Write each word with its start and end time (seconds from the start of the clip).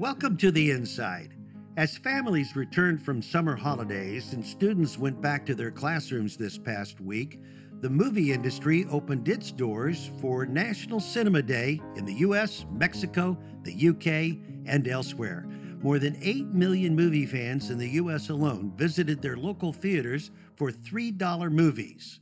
Welcome 0.00 0.38
to 0.38 0.50
the 0.50 0.70
Inside. 0.70 1.34
As 1.76 1.98
families 1.98 2.56
returned 2.56 3.02
from 3.02 3.20
summer 3.20 3.54
holidays 3.54 4.32
and 4.32 4.42
students 4.42 4.96
went 4.96 5.20
back 5.20 5.44
to 5.44 5.54
their 5.54 5.70
classrooms 5.70 6.38
this 6.38 6.56
past 6.56 7.02
week, 7.02 7.38
the 7.82 7.90
movie 7.90 8.32
industry 8.32 8.86
opened 8.90 9.28
its 9.28 9.52
doors 9.52 10.10
for 10.20 10.46
National 10.46 11.00
Cinema 11.00 11.42
Day 11.42 11.82
in 11.96 12.06
the 12.06 12.14
US, 12.14 12.64
Mexico, 12.72 13.36
the 13.62 13.88
UK, 13.88 14.38
and 14.64 14.88
elsewhere. 14.88 15.46
More 15.82 15.98
than 15.98 16.16
8 16.22 16.46
million 16.46 16.96
movie 16.96 17.26
fans 17.26 17.68
in 17.68 17.76
the 17.76 17.90
US 17.90 18.30
alone 18.30 18.72
visited 18.76 19.20
their 19.20 19.36
local 19.36 19.70
theaters 19.70 20.30
for 20.56 20.70
$3 20.70 21.52
movies. 21.52 22.20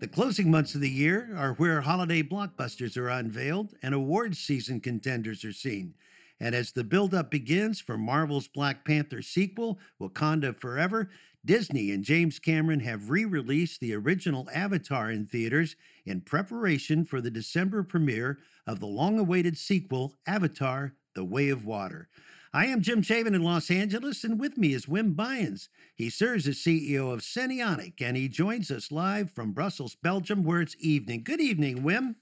The 0.00 0.06
closing 0.06 0.48
months 0.48 0.76
of 0.76 0.80
the 0.80 0.88
year 0.88 1.34
are 1.36 1.54
where 1.54 1.80
holiday 1.80 2.22
blockbusters 2.22 2.96
are 2.96 3.08
unveiled 3.08 3.74
and 3.82 3.92
awards 3.92 4.38
season 4.38 4.78
contenders 4.80 5.44
are 5.44 5.52
seen. 5.52 5.92
And 6.38 6.54
as 6.54 6.70
the 6.70 6.84
buildup 6.84 7.32
begins 7.32 7.80
for 7.80 7.98
Marvel's 7.98 8.46
Black 8.46 8.84
Panther 8.84 9.22
sequel, 9.22 9.80
Wakanda 10.00 10.54
Forever, 10.54 11.10
Disney 11.44 11.90
and 11.90 12.04
James 12.04 12.38
Cameron 12.38 12.78
have 12.78 13.10
re 13.10 13.24
released 13.24 13.80
the 13.80 13.92
original 13.92 14.48
Avatar 14.54 15.10
in 15.10 15.26
theaters 15.26 15.74
in 16.06 16.20
preparation 16.20 17.04
for 17.04 17.20
the 17.20 17.30
December 17.30 17.82
premiere 17.82 18.38
of 18.68 18.78
the 18.78 18.86
long 18.86 19.18
awaited 19.18 19.58
sequel, 19.58 20.14
Avatar 20.28 20.94
The 21.14 21.24
Way 21.24 21.48
of 21.48 21.64
Water. 21.64 22.08
I 22.52 22.66
am 22.66 22.80
Jim 22.80 23.02
Chabin 23.02 23.34
in 23.34 23.42
Los 23.42 23.70
Angeles, 23.70 24.24
and 24.24 24.40
with 24.40 24.56
me 24.56 24.72
is 24.72 24.86
Wim 24.86 25.14
Buyens. 25.14 25.68
He 25.94 26.08
serves 26.08 26.48
as 26.48 26.56
CEO 26.56 27.12
of 27.12 27.20
Cinionic, 27.20 28.00
and 28.00 28.16
he 28.16 28.28
joins 28.28 28.70
us 28.70 28.90
live 28.90 29.30
from 29.30 29.52
Brussels, 29.52 29.96
Belgium, 30.02 30.42
where 30.42 30.62
it's 30.62 30.76
evening. 30.78 31.24
Good 31.24 31.40
evening, 31.40 31.82
Wim. 31.82 32.14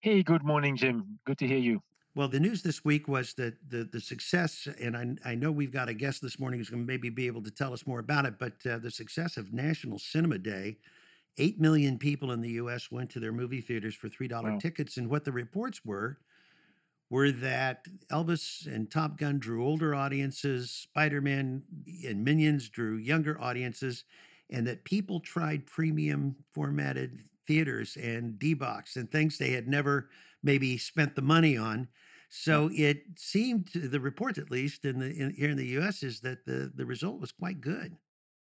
Hey, 0.00 0.24
good 0.24 0.42
morning, 0.42 0.76
Jim. 0.76 1.20
Good 1.26 1.38
to 1.38 1.46
hear 1.46 1.58
you. 1.58 1.80
Well, 2.16 2.26
the 2.26 2.40
news 2.40 2.62
this 2.62 2.84
week 2.84 3.06
was 3.06 3.34
that 3.34 3.54
the 3.70 3.84
the 3.84 4.00
success, 4.00 4.66
and 4.80 4.96
I, 4.96 5.30
I 5.30 5.34
know 5.36 5.52
we've 5.52 5.72
got 5.72 5.88
a 5.88 5.94
guest 5.94 6.20
this 6.22 6.40
morning 6.40 6.58
who's 6.58 6.68
going 6.68 6.82
to 6.82 6.86
maybe 6.86 7.08
be 7.08 7.28
able 7.28 7.42
to 7.42 7.50
tell 7.50 7.72
us 7.72 7.86
more 7.86 8.00
about 8.00 8.26
it, 8.26 8.34
but 8.38 8.54
uh, 8.68 8.78
the 8.78 8.90
success 8.90 9.36
of 9.36 9.52
National 9.52 9.98
Cinema 9.98 10.38
Day. 10.38 10.78
Eight 11.38 11.58
million 11.58 11.98
people 11.98 12.32
in 12.32 12.42
the 12.42 12.50
U.S. 12.50 12.90
went 12.90 13.08
to 13.10 13.18
their 13.18 13.32
movie 13.32 13.62
theaters 13.62 13.94
for 13.94 14.10
three 14.10 14.28
dollar 14.28 14.52
wow. 14.52 14.58
tickets, 14.58 14.98
and 14.98 15.08
what 15.08 15.24
the 15.24 15.32
reports 15.32 15.82
were 15.82 16.18
were 17.12 17.30
that 17.30 17.86
Elvis 18.10 18.66
and 18.66 18.90
Top 18.90 19.18
Gun 19.18 19.38
drew 19.38 19.62
older 19.62 19.94
audiences, 19.94 20.70
Spider 20.70 21.20
Man 21.20 21.62
and 22.08 22.24
Minions 22.24 22.70
drew 22.70 22.96
younger 22.96 23.38
audiences, 23.38 24.04
and 24.48 24.66
that 24.66 24.84
people 24.84 25.20
tried 25.20 25.66
premium 25.66 26.34
formatted 26.50 27.20
theaters 27.46 27.98
and 27.98 28.38
D 28.38 28.54
box 28.54 28.96
and 28.96 29.12
things 29.12 29.36
they 29.36 29.50
had 29.50 29.68
never 29.68 30.08
maybe 30.42 30.78
spent 30.78 31.14
the 31.14 31.20
money 31.20 31.54
on. 31.54 31.86
So 32.30 32.70
it 32.72 33.02
seemed, 33.18 33.68
the 33.74 34.00
reports 34.00 34.38
at 34.38 34.50
least 34.50 34.86
in 34.86 34.98
the 34.98 35.10
in, 35.10 35.34
here 35.34 35.50
in 35.50 35.58
the 35.58 35.66
U.S. 35.66 36.02
is 36.02 36.20
that 36.20 36.46
the 36.46 36.72
the 36.74 36.86
result 36.86 37.20
was 37.20 37.30
quite 37.30 37.60
good. 37.60 37.94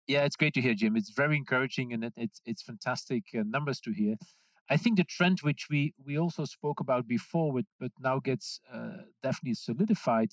Yeah, 0.09 0.27
it's 0.27 0.37
great 0.37 0.53
to 0.55 0.61
hear, 0.61 0.75
Jim. 0.75 0.95
It's 0.95 1.13
very 1.13 1.39
encouraging, 1.39 1.95
and 1.95 2.05
it, 2.05 2.13
it's 2.19 2.43
it's 2.45 2.63
fantastic 2.63 3.25
uh, 3.35 3.45
numbers 3.47 3.81
to 3.81 3.93
hear. 3.93 4.17
I 4.71 4.77
think 4.77 4.97
the 4.97 5.05
trend 5.05 5.41
which 5.43 5.67
we 5.71 5.95
we 6.05 6.19
also 6.19 6.45
spoke 6.45 6.81
about 6.81 7.07
before, 7.07 7.53
with, 7.53 7.67
but 7.81 7.93
now 8.01 8.21
gets 8.21 8.61
uh, 8.73 9.03
definitely 9.23 9.55
solidified, 9.55 10.31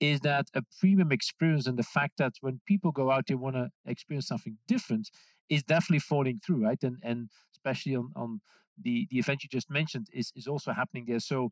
is 0.00 0.20
that 0.20 0.46
a 0.54 0.62
premium 0.80 1.12
experience 1.12 1.66
and 1.66 1.78
the 1.78 1.82
fact 1.82 2.14
that 2.18 2.32
when 2.40 2.60
people 2.66 2.92
go 2.92 3.10
out, 3.10 3.26
they 3.26 3.34
want 3.34 3.56
to 3.56 3.70
experience 3.86 4.26
something 4.26 4.56
different, 4.66 5.10
is 5.50 5.62
definitely 5.62 6.00
falling 6.00 6.40
through, 6.44 6.64
right? 6.64 6.82
And 6.82 6.96
and 7.02 7.28
especially 7.54 7.96
on 7.96 8.10
on 8.16 8.40
the 8.82 9.06
the 9.10 9.18
event 9.18 9.42
you 9.42 9.48
just 9.50 9.70
mentioned 9.70 10.08
is 10.12 10.32
is 10.34 10.46
also 10.46 10.72
happening 10.72 11.04
there. 11.06 11.20
So 11.20 11.50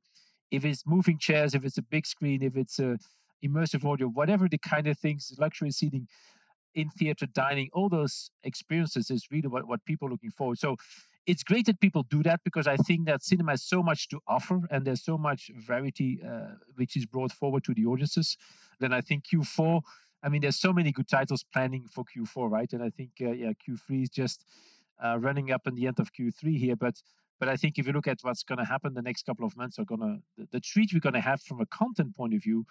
if 0.50 0.64
it's 0.64 0.84
moving 0.86 1.19
chairs, 1.19 1.55
if 1.55 1.64
it's 1.64 1.78
a 1.78 1.83
big 1.83 2.06
screen, 2.06 2.42
if 2.42 2.56
it's 2.56 2.78
a 2.78 2.98
immersive 3.44 3.84
audio, 3.84 4.06
whatever 4.06 4.48
the 4.48 4.58
kind 4.58 4.86
of 4.86 4.98
things, 4.98 5.33
luxury 5.39 5.70
seating 5.70 6.07
in 6.74 6.89
theater 6.90 7.27
dining, 7.27 7.68
all 7.73 7.89
those 7.89 8.30
experiences 8.45 9.11
is 9.11 9.27
really 9.30 9.48
what, 9.48 9.67
what 9.67 9.84
people 9.84 10.08
are 10.08 10.11
looking 10.11 10.30
for. 10.30 10.55
So 10.55 10.77
it's 11.27 11.42
great 11.44 11.66
that 11.66 11.80
people 11.80 12.05
do 12.05 12.22
that 12.24 12.40
because 12.44 12.66
I 12.66 12.77
think 12.77 13.06
that 13.06 13.22
cinema 13.22 13.52
has 13.52 13.62
so 13.62 13.83
much 13.83 14.08
to 14.08 14.20
offer 14.27 14.60
and 14.70 14.84
there's 14.84 15.05
so 15.05 15.16
much 15.16 15.50
variety 15.55 16.20
uh, 16.27 16.55
which 16.77 16.96
is 16.96 17.06
brought 17.06 17.33
forward 17.33 17.64
to 17.64 17.74
the 17.74 17.86
audiences. 17.86 18.36
Then 18.80 18.92
I 18.92 19.00
think 19.00 19.24
Q4, 19.27 19.83
I 20.22 20.28
mean, 20.28 20.40
there's 20.42 20.60
so 20.60 20.72
many 20.72 20.90
good 20.90 21.08
titles 21.08 21.44
planning 21.52 21.86
for 21.90 22.05
Q4, 22.05 22.50
right? 22.50 22.72
And 22.72 22.83
I 22.83 22.90
think, 22.90 23.10
uh, 23.20 23.30
yeah, 23.30 23.52
Q3 23.68 24.02
is 24.02 24.10
just 24.10 24.44
uh, 25.02 25.18
running 25.18 25.52
up 25.52 25.66
in 25.66 25.74
the 25.74 25.86
end 25.86 26.00
of 26.00 26.12
Q3 26.12 26.58
here. 26.58 26.77
But 26.77 27.00
but 27.39 27.48
I 27.48 27.56
think 27.56 27.77
if 27.77 27.89
you 27.89 27.92
look 27.92 28.06
at 28.06 28.18
what's 28.22 28.44
going 28.44 28.58
to 28.58 28.64
happen 28.64 28.94
the 28.94 29.02
next 29.02 29.27
couple 29.27 29.44
of 29.44 29.56
months 29.56 29.77
are 29.80 29.84
going 29.84 30.00
to 30.00 30.18
the, 30.39 30.48
the 30.52 30.60
treat 30.60 30.92
we're 30.92 31.00
going 31.00 31.14
to 31.14 31.20
have 31.20 31.42
from 31.42 31.60
a 31.60 31.66
content 31.66 32.14
point 32.16 32.34
of 32.34 32.42
view 32.42 32.64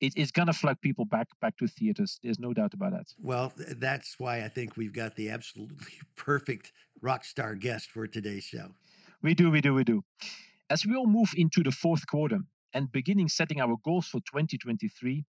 it 0.00 0.16
is 0.16 0.30
going 0.30 0.46
to 0.46 0.52
flood 0.52 0.80
people 0.80 1.04
back 1.04 1.28
back 1.40 1.56
to 1.56 1.66
theaters. 1.66 2.20
There's 2.22 2.38
no 2.38 2.52
doubt 2.52 2.74
about 2.74 2.92
that. 2.92 3.06
Well, 3.20 3.52
that's 3.56 4.14
why 4.18 4.44
I 4.44 4.48
think 4.48 4.76
we've 4.76 4.92
got 4.92 5.16
the 5.16 5.30
absolutely 5.30 5.94
perfect 6.16 6.72
rock 7.00 7.24
star 7.24 7.54
guest 7.54 7.90
for 7.90 8.06
today's 8.06 8.44
show. 8.44 8.68
We 9.22 9.34
do, 9.34 9.50
we 9.50 9.60
do, 9.60 9.74
we 9.74 9.84
do. 9.84 10.02
As 10.70 10.84
we 10.84 10.96
all 10.96 11.06
move 11.06 11.32
into 11.36 11.62
the 11.62 11.70
fourth 11.70 12.06
quarter 12.06 12.40
and 12.74 12.90
beginning 12.90 13.28
setting 13.28 13.60
our 13.60 13.76
goals 13.84 14.06
for 14.06 14.20
2023, 14.20 15.24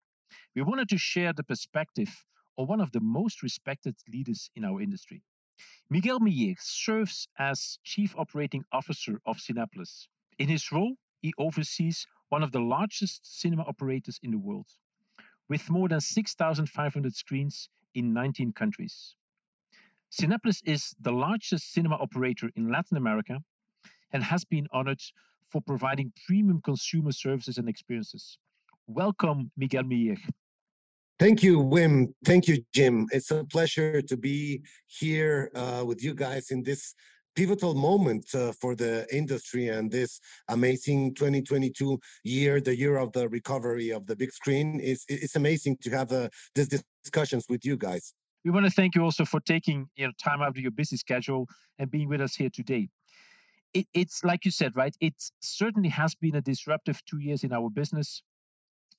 we 0.55 0.61
wanted 0.61 0.89
to 0.89 0.97
share 0.97 1.33
the 1.33 1.43
perspective 1.43 2.09
of 2.57 2.67
one 2.67 2.81
of 2.81 2.91
the 2.91 2.99
most 2.99 3.43
respected 3.43 3.95
leaders 4.11 4.49
in 4.55 4.65
our 4.65 4.81
industry. 4.81 5.21
Miguel 5.89 6.19
Mier 6.19 6.55
serves 6.59 7.27
as 7.37 7.79
Chief 7.83 8.15
Operating 8.17 8.63
Officer 8.71 9.19
of 9.25 9.37
Cinépolis. 9.37 10.07
In 10.37 10.49
his 10.49 10.71
role, 10.71 10.95
he 11.21 11.33
oversees 11.37 12.05
one 12.29 12.43
of 12.43 12.51
the 12.51 12.59
largest 12.59 13.21
cinema 13.23 13.63
operators 13.63 14.19
in 14.23 14.31
the 14.31 14.37
world, 14.37 14.67
with 15.49 15.69
more 15.69 15.87
than 15.87 16.01
6,500 16.01 17.15
screens 17.15 17.69
in 17.95 18.13
19 18.13 18.53
countries. 18.53 19.15
Cinépolis 20.11 20.61
is 20.65 20.95
the 21.01 21.11
largest 21.11 21.71
cinema 21.71 21.95
operator 21.95 22.49
in 22.55 22.71
Latin 22.71 22.97
America 22.97 23.39
and 24.11 24.23
has 24.23 24.43
been 24.43 24.67
honored 24.71 25.01
for 25.49 25.61
providing 25.61 26.11
premium 26.25 26.61
consumer 26.61 27.11
services 27.11 27.57
and 27.57 27.69
experiences. 27.69 28.37
Welcome, 28.87 29.51
Miguel 29.55 29.83
Mier. 29.83 30.17
Thank 31.19 31.43
you, 31.43 31.59
Wim. 31.59 32.13
Thank 32.25 32.47
you, 32.47 32.63
Jim. 32.73 33.07
It's 33.11 33.29
a 33.31 33.43
pleasure 33.43 34.01
to 34.01 34.17
be 34.17 34.61
here 34.87 35.51
uh, 35.53 35.83
with 35.85 36.03
you 36.03 36.13
guys 36.13 36.49
in 36.49 36.63
this 36.63 36.95
pivotal 37.35 37.75
moment 37.75 38.25
uh, 38.33 38.51
for 38.53 38.75
the 38.75 39.05
industry 39.15 39.67
and 39.67 39.91
this 39.91 40.19
amazing 40.47 41.13
2022 41.13 41.99
year, 42.23 42.59
the 42.59 42.75
year 42.75 42.97
of 42.97 43.11
the 43.11 43.29
recovery 43.29 43.91
of 43.91 44.07
the 44.07 44.15
big 44.15 44.31
screen. 44.31 44.79
It's, 44.81 45.05
it's 45.07 45.35
amazing 45.35 45.77
to 45.81 45.89
have 45.91 46.11
uh, 46.11 46.29
these 46.55 46.69
discussions 47.03 47.45
with 47.47 47.63
you 47.63 47.77
guys. 47.77 48.13
We 48.45 48.51
want 48.51 48.65
to 48.65 48.71
thank 48.71 48.95
you 48.95 49.03
also 49.03 49.25
for 49.25 49.39
taking 49.39 49.89
you 49.95 50.07
know, 50.07 50.13
time 50.23 50.41
out 50.41 50.49
of 50.49 50.57
your 50.57 50.71
busy 50.71 50.97
schedule 50.97 51.47
and 51.77 51.91
being 51.91 52.07
with 52.09 52.21
us 52.21 52.35
here 52.35 52.49
today. 52.49 52.89
It, 53.73 53.87
it's 53.93 54.23
like 54.23 54.45
you 54.45 54.51
said, 54.51 54.75
right? 54.75 54.95
It 54.99 55.13
certainly 55.41 55.89
has 55.89 56.15
been 56.15 56.35
a 56.35 56.41
disruptive 56.41 57.03
two 57.05 57.19
years 57.19 57.43
in 57.43 57.53
our 57.53 57.69
business 57.69 58.23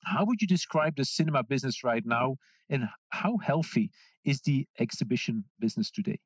how 0.03 0.25
would 0.25 0.41
you 0.41 0.47
describe 0.47 0.95
the 0.95 1.05
cinema 1.05 1.43
business 1.43 1.83
right 1.83 2.05
now, 2.05 2.37
and 2.69 2.87
how 3.09 3.37
healthy 3.37 3.91
is 4.23 4.41
the 4.41 4.67
exhibition 4.79 5.43
business 5.59 5.91
today? 5.91 6.19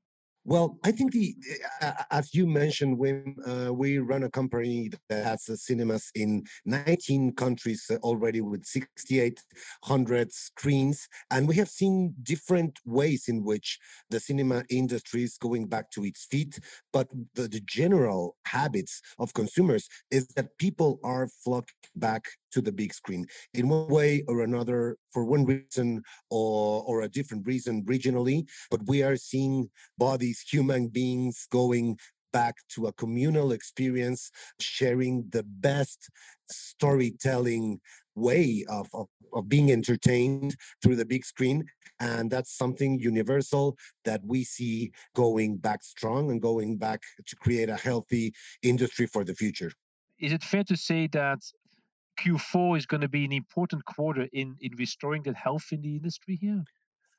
Well, 0.47 0.77
I 0.83 0.91
think 0.91 1.11
the 1.11 1.35
uh, 1.81 1.93
as 2.11 2.35
you 2.35 2.45
mentioned, 2.45 2.99
when 2.99 3.35
uh, 3.47 3.73
we 3.73 3.97
run 3.97 4.21
a 4.23 4.29
company 4.29 4.91
that 5.09 5.25
has 5.25 5.49
uh, 5.49 5.55
cinemas 5.55 6.11
in 6.13 6.43
19 6.65 7.33
countries 7.33 7.83
uh, 7.89 7.95
already 8.03 8.41
with 8.41 8.63
6,800 8.63 10.31
screens, 10.31 11.07
and 11.31 11.47
we 11.47 11.55
have 11.55 11.67
seen 11.67 12.13
different 12.21 12.77
ways 12.85 13.27
in 13.27 13.43
which 13.43 13.79
the 14.11 14.19
cinema 14.19 14.63
industry 14.69 15.23
is 15.23 15.35
going 15.39 15.65
back 15.65 15.89
to 15.91 16.05
its 16.05 16.25
feet. 16.25 16.59
But 16.93 17.07
the, 17.33 17.47
the 17.47 17.61
general 17.61 18.35
habits 18.45 19.01
of 19.17 19.33
consumers 19.33 19.89
is 20.11 20.27
that 20.35 20.55
people 20.59 20.99
are 21.03 21.27
flocking 21.43 21.73
back 21.95 22.25
to 22.51 22.61
the 22.61 22.71
big 22.71 22.93
screen 22.93 23.25
in 23.53 23.69
one 23.69 23.87
way 23.87 24.23
or 24.27 24.41
another 24.41 24.97
for 25.11 25.25
one 25.25 25.45
reason 25.45 26.01
or, 26.29 26.83
or 26.83 27.01
a 27.01 27.09
different 27.09 27.45
reason 27.45 27.83
regionally. 27.83 28.47
But 28.71 28.85
we 28.87 29.03
are 29.03 29.15
seeing 29.15 29.69
bodies, 29.97 30.43
human 30.49 30.87
beings 30.87 31.47
going 31.51 31.97
back 32.35 32.55
to 32.69 32.87
a 32.87 32.93
communal 32.93 33.53
experience, 33.53 34.29
sharing 34.59 35.25
the 35.29 35.43
best 35.43 36.09
storytelling 36.51 37.79
way 38.15 38.65
of, 38.67 38.87
of, 38.93 39.07
of, 39.33 39.47
being 39.47 39.71
entertained 39.71 40.53
through 40.81 40.97
the 40.97 41.05
big 41.05 41.23
screen. 41.23 41.63
And 42.01 42.29
that's 42.29 42.57
something 42.57 42.99
universal 42.99 43.77
that 44.03 44.21
we 44.25 44.43
see 44.43 44.91
going 45.15 45.55
back 45.55 45.81
strong 45.81 46.29
and 46.31 46.41
going 46.41 46.75
back 46.75 47.01
to 47.25 47.35
create 47.37 47.69
a 47.69 47.77
healthy 47.77 48.33
industry 48.61 49.07
for 49.07 49.23
the 49.23 49.33
future. 49.33 49.71
Is 50.19 50.33
it 50.33 50.43
fair 50.43 50.65
to 50.65 50.75
say 50.75 51.07
that 51.07 51.39
Q4 52.19 52.77
is 52.77 52.85
going 52.85 53.01
to 53.01 53.09
be 53.09 53.25
an 53.25 53.31
important 53.31 53.85
quarter 53.85 54.27
in 54.33 54.55
in 54.61 54.71
restoring 54.77 55.23
that 55.23 55.35
health 55.35 55.67
in 55.71 55.81
the 55.81 55.95
industry 55.95 56.35
here? 56.35 56.63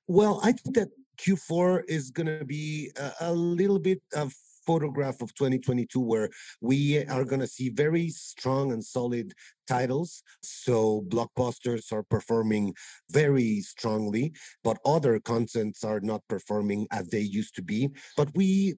Well, 0.08 0.40
I 0.43 0.52
think 0.52 0.76
that 0.76 0.88
Q4 1.19 1.82
is 1.88 2.10
going 2.10 2.38
to 2.38 2.44
be 2.44 2.90
a, 2.96 3.12
a 3.20 3.32
little 3.32 3.78
bit 3.78 4.00
of 4.14 4.32
photograph 4.66 5.22
of 5.22 5.32
2022 5.34 6.00
where 6.00 6.28
we 6.60 7.04
are 7.06 7.25
going 7.25 7.40
to 7.40 7.46
see 7.46 7.70
very 7.70 8.08
strong 8.10 8.72
and 8.72 8.84
solid 8.84 9.32
titles. 9.66 10.22
So 10.42 11.04
blockbusters 11.08 11.92
are 11.92 12.02
performing 12.02 12.74
very 13.10 13.60
strongly, 13.60 14.32
but 14.64 14.78
other 14.84 15.18
contents 15.20 15.84
are 15.84 16.00
not 16.00 16.22
performing 16.28 16.86
as 16.90 17.08
they 17.08 17.20
used 17.20 17.54
to 17.56 17.62
be. 17.62 17.90
But 18.16 18.28
we, 18.34 18.76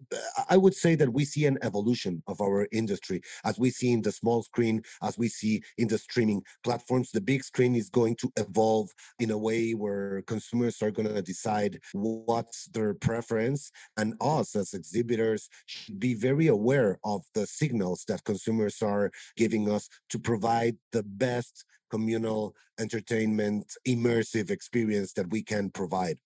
I 0.48 0.56
would 0.56 0.74
say 0.74 0.94
that 0.96 1.12
we 1.12 1.24
see 1.24 1.46
an 1.46 1.58
evolution 1.62 2.22
of 2.26 2.40
our 2.40 2.66
industry 2.72 3.20
as 3.44 3.58
we 3.58 3.70
see 3.70 3.92
in 3.92 4.02
the 4.02 4.12
small 4.12 4.42
screen, 4.42 4.82
as 5.02 5.18
we 5.18 5.28
see 5.28 5.62
in 5.76 5.88
the 5.88 5.98
streaming 5.98 6.42
platforms. 6.64 7.10
The 7.10 7.20
big 7.20 7.44
screen 7.44 7.74
is 7.74 7.90
going 7.90 8.16
to 8.16 8.32
evolve 8.36 8.88
in 9.18 9.30
a 9.30 9.38
way 9.38 9.72
where 9.72 10.22
consumers 10.26 10.82
are 10.82 10.90
going 10.90 11.12
to 11.14 11.22
decide 11.22 11.78
what's 11.92 12.66
their 12.68 12.94
preference. 12.94 13.70
And 13.96 14.14
us 14.20 14.56
as 14.56 14.74
exhibitors 14.74 15.48
should 15.66 16.00
be 16.00 16.14
very 16.14 16.48
aware 16.48 16.98
of 17.04 17.22
the 17.34 17.46
signals 17.46 18.04
that 18.08 18.24
consumers 18.24 18.82
are 18.82 19.10
giving 19.36 19.70
us 19.70 19.88
to 20.10 20.18
provide 20.18 20.76
the 20.92 21.02
best 21.02 21.64
communal 21.90 22.54
entertainment 22.78 23.72
immersive 23.86 24.50
experience 24.50 25.12
that 25.14 25.30
we 25.30 25.42
can 25.42 25.70
provide. 25.70 26.18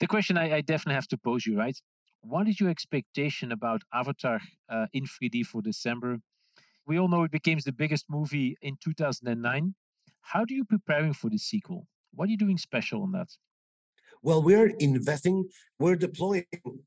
The 0.00 0.06
question 0.06 0.36
I, 0.36 0.56
I 0.56 0.60
definitely 0.60 0.94
have 0.94 1.08
to 1.08 1.18
pose 1.18 1.46
you 1.46 1.56
right? 1.56 1.76
What 2.22 2.48
is 2.48 2.58
your 2.58 2.70
expectation 2.70 3.52
about 3.52 3.82
avatar 3.92 4.40
uh, 4.70 4.86
in 4.92 5.04
3d 5.04 5.46
for 5.46 5.62
december? 5.62 6.18
We 6.86 6.98
all 6.98 7.08
know 7.08 7.24
it 7.24 7.30
became 7.30 7.58
the 7.64 7.72
biggest 7.72 8.06
movie 8.08 8.56
in 8.62 8.76
2009 8.82 9.74
how 10.24 10.40
are 10.40 10.46
you 10.48 10.64
preparing 10.64 11.12
for 11.12 11.28
the 11.28 11.38
sequel? 11.38 11.86
What 12.14 12.28
are 12.28 12.30
you 12.30 12.38
doing 12.38 12.58
special 12.58 13.02
on 13.02 13.12
that? 13.12 13.28
Well, 14.22 14.42
we're 14.42 14.72
investing, 14.78 15.44
we're 15.78 15.96
deploying 15.96 16.46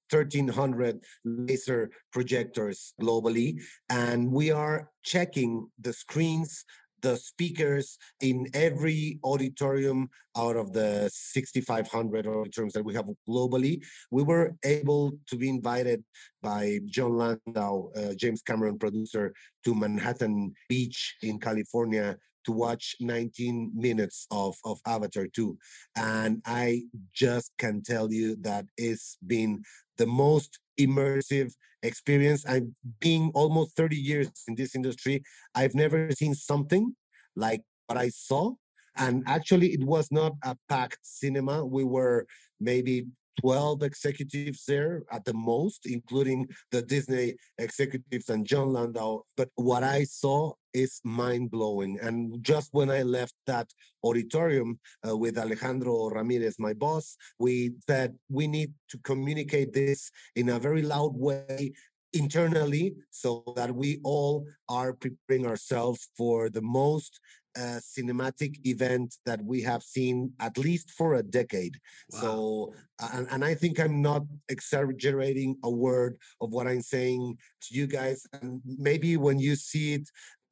1,300 0.09 0.99
laser 1.23 1.91
projectors 2.11 2.95
globally, 2.99 3.61
and 3.89 4.31
we 4.31 4.49
are 4.49 4.89
checking 5.03 5.69
the 5.79 5.93
screens 5.93 6.65
the 7.01 7.15
speakers 7.17 7.97
in 8.21 8.47
every 8.53 9.19
auditorium 9.23 10.09
out 10.35 10.55
of 10.55 10.73
the 10.73 11.09
6,500 11.11 12.27
auditoriums 12.27 12.73
that 12.73 12.83
we 12.83 12.93
have 12.93 13.09
globally. 13.27 13.83
We 14.11 14.23
were 14.23 14.55
able 14.63 15.13
to 15.27 15.35
be 15.35 15.49
invited 15.49 16.03
by 16.41 16.79
Jon 16.85 17.17
Landau, 17.17 17.89
uh, 17.95 18.13
James 18.15 18.41
Cameron 18.41 18.77
producer, 18.77 19.33
to 19.65 19.75
Manhattan 19.75 20.53
Beach 20.69 21.15
in 21.21 21.39
California 21.39 22.17
to 22.45 22.51
watch 22.53 22.95
19 23.01 23.71
minutes 23.75 24.25
of, 24.31 24.55
of 24.63 24.79
Avatar 24.87 25.27
2. 25.27 25.57
And 25.97 26.41
I 26.45 26.83
just 27.13 27.51
can 27.59 27.83
tell 27.83 28.11
you 28.11 28.37
that 28.41 28.65
it's 28.77 29.17
been 29.27 29.63
the 29.97 30.07
most 30.07 30.59
immersive 30.79 31.51
experience. 31.83 32.45
I'm 32.47 32.73
being 32.99 33.31
almost 33.35 33.75
30 33.75 33.97
years 33.97 34.29
in 34.47 34.55
this 34.55 34.75
industry. 34.75 35.23
I've 35.55 35.75
never 35.75 36.09
seen 36.11 36.33
something 36.33 36.95
like 37.35 37.63
what 37.87 37.97
I 37.97 38.09
saw. 38.09 38.53
And 38.95 39.23
actually, 39.27 39.73
it 39.73 39.83
was 39.83 40.07
not 40.11 40.33
a 40.43 40.55
packed 40.69 40.99
cinema. 41.03 41.65
We 41.65 41.83
were 41.83 42.25
maybe 42.59 43.07
12 43.39 43.83
executives 43.83 44.63
there 44.67 45.03
at 45.11 45.25
the 45.25 45.33
most, 45.33 45.85
including 45.85 46.47
the 46.71 46.81
Disney 46.81 47.35
executives 47.57 48.29
and 48.29 48.45
Jon 48.45 48.73
Landau. 48.73 49.21
But 49.35 49.49
what 49.55 49.83
I 49.83 50.03
saw 50.03 50.53
is 50.73 51.01
mind 51.03 51.51
blowing. 51.51 51.97
And 52.01 52.43
just 52.43 52.69
when 52.71 52.89
I 52.89 53.01
left 53.03 53.33
that 53.47 53.69
auditorium 54.03 54.79
uh, 55.07 55.17
with 55.17 55.37
Alejandro 55.37 56.09
Ramirez, 56.09 56.55
my 56.59 56.73
boss, 56.73 57.17
we 57.39 57.73
said 57.87 58.15
we 58.29 58.47
need 58.47 58.73
to 58.89 58.97
communicate 58.99 59.73
this 59.73 60.11
in 60.35 60.49
a 60.49 60.59
very 60.59 60.81
loud 60.81 61.15
way 61.15 61.73
internally 62.13 62.95
so 63.09 63.43
that 63.55 63.73
we 63.73 63.99
all 64.03 64.45
are 64.69 64.93
preparing 64.93 65.45
ourselves 65.45 66.09
for 66.17 66.49
the 66.49 66.61
most 66.61 67.19
uh, 67.57 67.79
cinematic 67.79 68.59
event 68.65 69.15
that 69.25 69.43
we 69.43 69.61
have 69.61 69.83
seen 69.83 70.31
at 70.39 70.57
least 70.57 70.91
for 70.91 71.15
a 71.15 71.23
decade. 71.23 71.77
Wow. 72.11 72.19
So, 72.21 72.73
and, 73.13 73.27
and 73.31 73.43
I 73.43 73.55
think 73.55 73.79
I'm 73.79 74.01
not 74.01 74.23
exaggerating 74.49 75.57
a 75.63 75.69
word 75.69 76.17
of 76.41 76.51
what 76.51 76.67
I'm 76.67 76.81
saying 76.81 77.37
to 77.63 77.75
you 77.75 77.87
guys. 77.87 78.25
And 78.33 78.61
maybe 78.65 79.17
when 79.17 79.39
you 79.39 79.55
see 79.55 79.95
it 79.95 80.09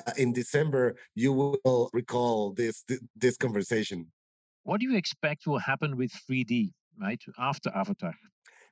uh, 0.07 0.13
in 0.17 0.33
December, 0.33 0.95
you 1.13 1.31
will 1.33 1.89
recall 1.93 2.53
this 2.53 2.83
this 3.15 3.37
conversation. 3.37 4.07
What 4.63 4.79
do 4.79 4.89
you 4.89 4.97
expect 4.97 5.45
will 5.45 5.59
happen 5.59 5.95
with 5.95 6.11
3D, 6.27 6.71
right, 6.99 7.21
after 7.37 7.69
Avatar? 7.75 8.15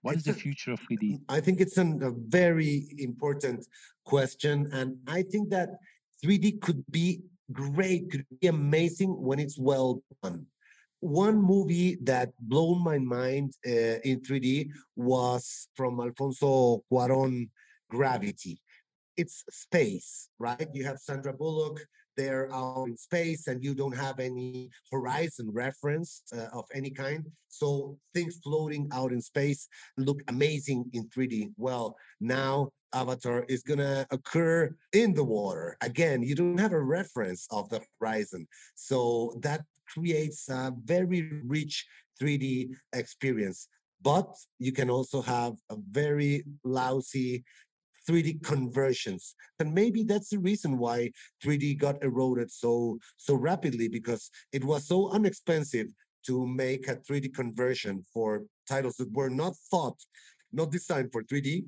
What 0.02 0.16
is 0.16 0.24
the 0.24 0.34
future 0.34 0.74
of 0.74 0.82
3D? 0.82 1.22
I 1.30 1.40
think 1.40 1.62
it's 1.62 1.78
an, 1.78 2.04
a 2.04 2.12
very 2.12 2.88
important 2.98 3.66
question. 4.06 4.70
And 4.74 4.98
I 5.08 5.22
think 5.22 5.50
that 5.52 5.70
3D 6.24 6.62
could 6.62 6.84
be 6.92 7.22
great, 7.52 8.12
could 8.12 8.26
be 8.42 8.48
amazing 8.48 9.10
when 9.10 9.40
it's 9.40 9.58
well 9.58 10.02
done. 10.22 10.46
One 11.00 11.42
movie 11.42 11.98
that 12.04 12.30
blew 12.40 12.80
my 12.80 12.98
mind 12.98 13.54
uh, 13.68 14.00
in 14.04 14.22
3D 14.22 14.70
was 14.96 15.68
from 15.76 16.00
Alfonso 16.00 16.84
Cuaron, 16.92 17.50
Gravity. 17.90 18.62
It's 19.18 19.44
space, 19.50 20.30
right? 20.40 20.68
You 20.74 20.86
have 20.86 21.00
Sandra 21.00 21.34
Bullock 21.34 21.86
there 22.16 22.54
out 22.54 22.88
in 22.88 22.98
space 22.98 23.48
and 23.48 23.64
you 23.64 23.74
don't 23.74 23.96
have 23.96 24.20
any 24.20 24.70
horizon 24.92 25.50
reference 25.52 26.24
uh, 26.36 26.48
of 26.54 26.66
any 26.74 26.90
kind. 26.90 27.26
So 27.50 27.98
things 28.14 28.40
floating 28.44 28.90
out 28.92 29.12
in 29.12 29.22
space 29.22 29.68
look 29.98 30.22
amazing 30.28 30.86
in 30.94 31.08
3D. 31.10 31.52
Well, 31.58 31.96
now 32.20 32.70
avatar 32.94 33.46
is 33.50 33.64
going 33.64 33.80
to 33.80 34.06
occur 34.12 34.76
in 34.94 35.14
the 35.14 35.24
water. 35.24 35.78
Again, 35.82 36.22
you 36.22 36.36
don't 36.36 36.60
have 36.60 36.74
a 36.74 36.82
reference 36.82 37.48
of 37.52 37.70
the 37.70 37.82
horizon. 38.00 38.48
So 38.76 39.40
that 39.42 39.62
creates 39.88 40.50
a 40.50 40.72
very 40.84 41.30
rich 41.46 41.86
3D 42.22 42.70
experience. 42.94 43.68
But 44.02 44.28
you 44.60 44.72
can 44.74 44.90
also 44.90 45.22
have 45.22 45.54
a 45.70 45.78
very 45.92 46.44
lousy 46.64 47.44
3D 48.08 48.44
conversions. 48.44 49.36
And 49.60 49.74
maybe 49.74 50.04
that's 50.04 50.30
the 50.30 50.40
reason 50.40 50.78
why 50.78 51.12
3D 51.44 51.78
got 51.78 52.04
eroded 52.04 52.52
so 52.52 53.00
so 53.18 53.36
rapidly 53.36 53.88
because 53.88 54.30
it 54.52 54.64
was 54.64 54.88
so 54.88 55.14
inexpensive 55.16 55.88
to 56.26 56.48
make 56.48 56.88
a 56.88 56.96
3D 56.96 57.34
conversion 57.34 58.04
for 58.14 58.44
titles 58.68 58.96
that 58.96 59.12
were 59.12 59.30
not 59.30 59.56
thought, 59.70 59.98
not 60.52 60.72
designed 60.72 61.12
for 61.12 61.24
3D, 61.24 61.66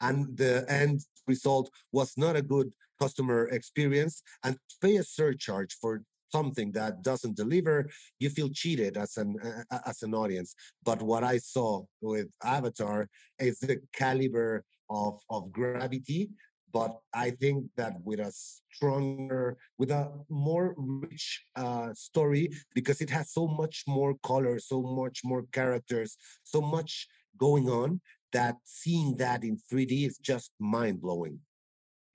and 0.00 0.36
the 0.36 0.64
end 0.68 1.00
result 1.26 1.70
was 1.92 2.12
not 2.16 2.36
a 2.36 2.42
good 2.42 2.70
customer 3.00 3.48
experience 3.48 4.22
and 4.44 4.56
pay 4.80 4.96
a 4.96 5.02
surcharge 5.02 5.76
for 5.80 6.02
something 6.30 6.72
that 6.72 7.02
doesn't 7.02 7.36
deliver 7.36 7.88
you 8.18 8.28
feel 8.28 8.48
cheated 8.48 8.96
as 8.96 9.16
an 9.16 9.36
uh, 9.70 9.78
as 9.86 10.02
an 10.02 10.14
audience 10.14 10.54
but 10.88 11.00
what 11.10 11.22
i 11.22 11.36
saw 11.38 11.82
with 12.00 12.26
avatar 12.42 13.08
is 13.38 13.58
the 13.60 13.76
caliber 13.92 14.64
of 14.90 15.20
of 15.30 15.50
gravity 15.52 16.30
but 16.72 16.98
i 17.12 17.30
think 17.30 17.64
that 17.76 17.94
with 18.04 18.20
a 18.20 18.30
stronger 18.32 19.56
with 19.78 19.90
a 19.90 20.10
more 20.28 20.74
rich 20.76 21.44
uh, 21.56 21.92
story 21.94 22.50
because 22.74 23.00
it 23.00 23.10
has 23.10 23.32
so 23.32 23.46
much 23.46 23.84
more 23.86 24.14
color 24.22 24.58
so 24.58 24.82
much 24.82 25.20
more 25.24 25.44
characters 25.52 26.16
so 26.42 26.60
much 26.60 27.06
going 27.38 27.68
on 27.68 28.00
that 28.34 28.56
seeing 28.64 29.16
that 29.16 29.44
in 29.44 29.56
3D 29.72 30.06
is 30.06 30.18
just 30.18 30.50
mind 30.58 31.00
blowing. 31.00 31.38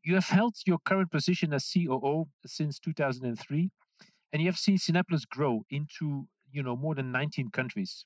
You 0.03 0.15
have 0.15 0.25
held 0.27 0.55
your 0.67 0.77
current 0.85 1.09
position 1.09 1.53
as 1.53 1.71
COO 1.73 2.27
since 2.45 2.77
2003, 2.79 3.69
and 4.33 4.41
you 4.41 4.47
have 4.47 4.57
seen 4.57 4.77
Cinepolis 4.77 5.27
grow 5.27 5.63
into 5.71 6.27
you 6.51 6.61
know 6.61 6.75
more 6.75 6.93
than 6.93 7.11
19 7.11 7.49
countries. 7.51 8.05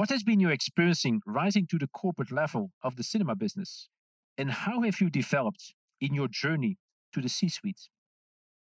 What 0.00 0.08
has 0.08 0.22
been 0.22 0.40
your 0.40 0.50
experiencing 0.50 1.20
rising 1.26 1.66
to 1.66 1.76
the 1.78 1.86
corporate 1.88 2.32
level 2.32 2.70
of 2.82 2.96
the 2.96 3.02
cinema 3.02 3.36
business, 3.36 3.90
and 4.38 4.50
how 4.50 4.80
have 4.80 4.98
you 4.98 5.10
developed 5.10 5.74
in 6.00 6.14
your 6.14 6.26
journey 6.28 6.78
to 7.12 7.20
the 7.20 7.28
C-suite? 7.28 7.82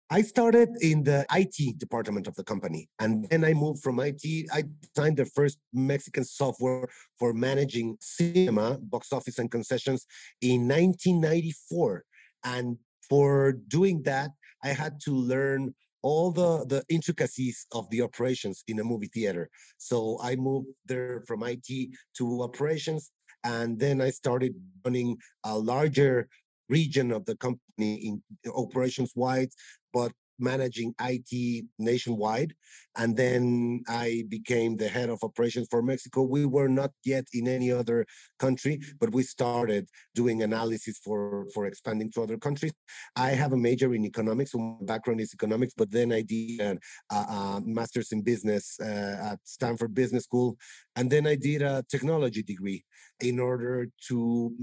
I 0.09 0.21
started 0.21 0.67
in 0.81 1.05
the 1.05 1.25
IT 1.31 1.79
department 1.79 2.27
of 2.27 2.35
the 2.35 2.43
company. 2.43 2.89
And 2.99 3.25
then 3.29 3.45
I 3.45 3.53
moved 3.53 3.81
from 3.81 4.01
IT. 4.01 4.21
I 4.51 4.63
designed 4.81 5.15
the 5.15 5.23
first 5.23 5.59
Mexican 5.71 6.25
software 6.25 6.89
for 7.17 7.31
managing 7.31 7.95
cinema, 8.01 8.77
box 8.81 9.13
office, 9.13 9.39
and 9.39 9.49
concessions 9.49 10.05
in 10.41 10.67
1994. 10.67 12.03
And 12.43 12.75
for 13.07 13.53
doing 13.69 14.03
that, 14.03 14.31
I 14.61 14.73
had 14.73 14.99
to 15.05 15.11
learn 15.15 15.73
all 16.03 16.31
the, 16.31 16.65
the 16.65 16.83
intricacies 16.89 17.65
of 17.71 17.89
the 17.89 18.01
operations 18.01 18.63
in 18.67 18.79
a 18.79 18.83
movie 18.83 19.09
theater. 19.13 19.49
So 19.77 20.19
I 20.21 20.35
moved 20.35 20.67
there 20.85 21.23
from 21.27 21.43
IT 21.43 21.69
to 22.17 22.43
operations. 22.43 23.11
And 23.43 23.79
then 23.79 23.99
I 24.01 24.09
started 24.09 24.53
running 24.85 25.17
a 25.43 25.57
larger 25.57 26.27
region 26.69 27.11
of 27.11 27.25
the 27.25 27.35
company 27.37 27.95
in 28.07 28.21
operations 28.55 29.11
wide 29.15 29.49
but 29.93 30.11
managing 30.43 30.93
IT 31.01 31.65
nationwide. 31.79 32.53
And 32.95 33.17
then 33.17 33.81
I 33.87 34.23
became 34.29 34.77
the 34.77 34.87
head 34.87 35.09
of 35.09 35.23
operations 35.23 35.67
for 35.71 35.81
Mexico. 35.81 36.21
We 36.23 36.45
were 36.45 36.67
not 36.67 36.91
yet 37.03 37.25
in 37.33 37.47
any 37.47 37.71
other 37.71 38.05
country, 38.37 38.79
but 38.99 39.11
we 39.13 39.23
started 39.23 39.89
doing 40.13 40.43
analysis 40.43 40.99
for, 41.03 41.47
for 41.53 41.65
expanding 41.65 42.11
to 42.11 42.21
other 42.21 42.37
countries. 42.37 42.73
I 43.15 43.31
have 43.31 43.53
a 43.53 43.57
major 43.57 43.93
in 43.95 44.05
economics, 44.05 44.51
so 44.51 44.59
my 44.59 44.85
background 44.85 45.21
is 45.21 45.33
economics, 45.33 45.73
but 45.75 45.89
then 45.89 46.11
I 46.11 46.21
did 46.21 46.79
a, 47.09 47.15
a 47.15 47.61
master's 47.65 48.11
in 48.11 48.21
business 48.21 48.77
uh, 48.79 49.31
at 49.31 49.39
Stanford 49.43 49.95
Business 49.95 50.25
School. 50.25 50.57
And 50.95 51.09
then 51.09 51.25
I 51.25 51.35
did 51.35 51.61
a 51.61 51.83
technology 51.89 52.43
degree 52.43 52.83
in 53.19 53.39
order 53.39 53.87
to 54.07 54.53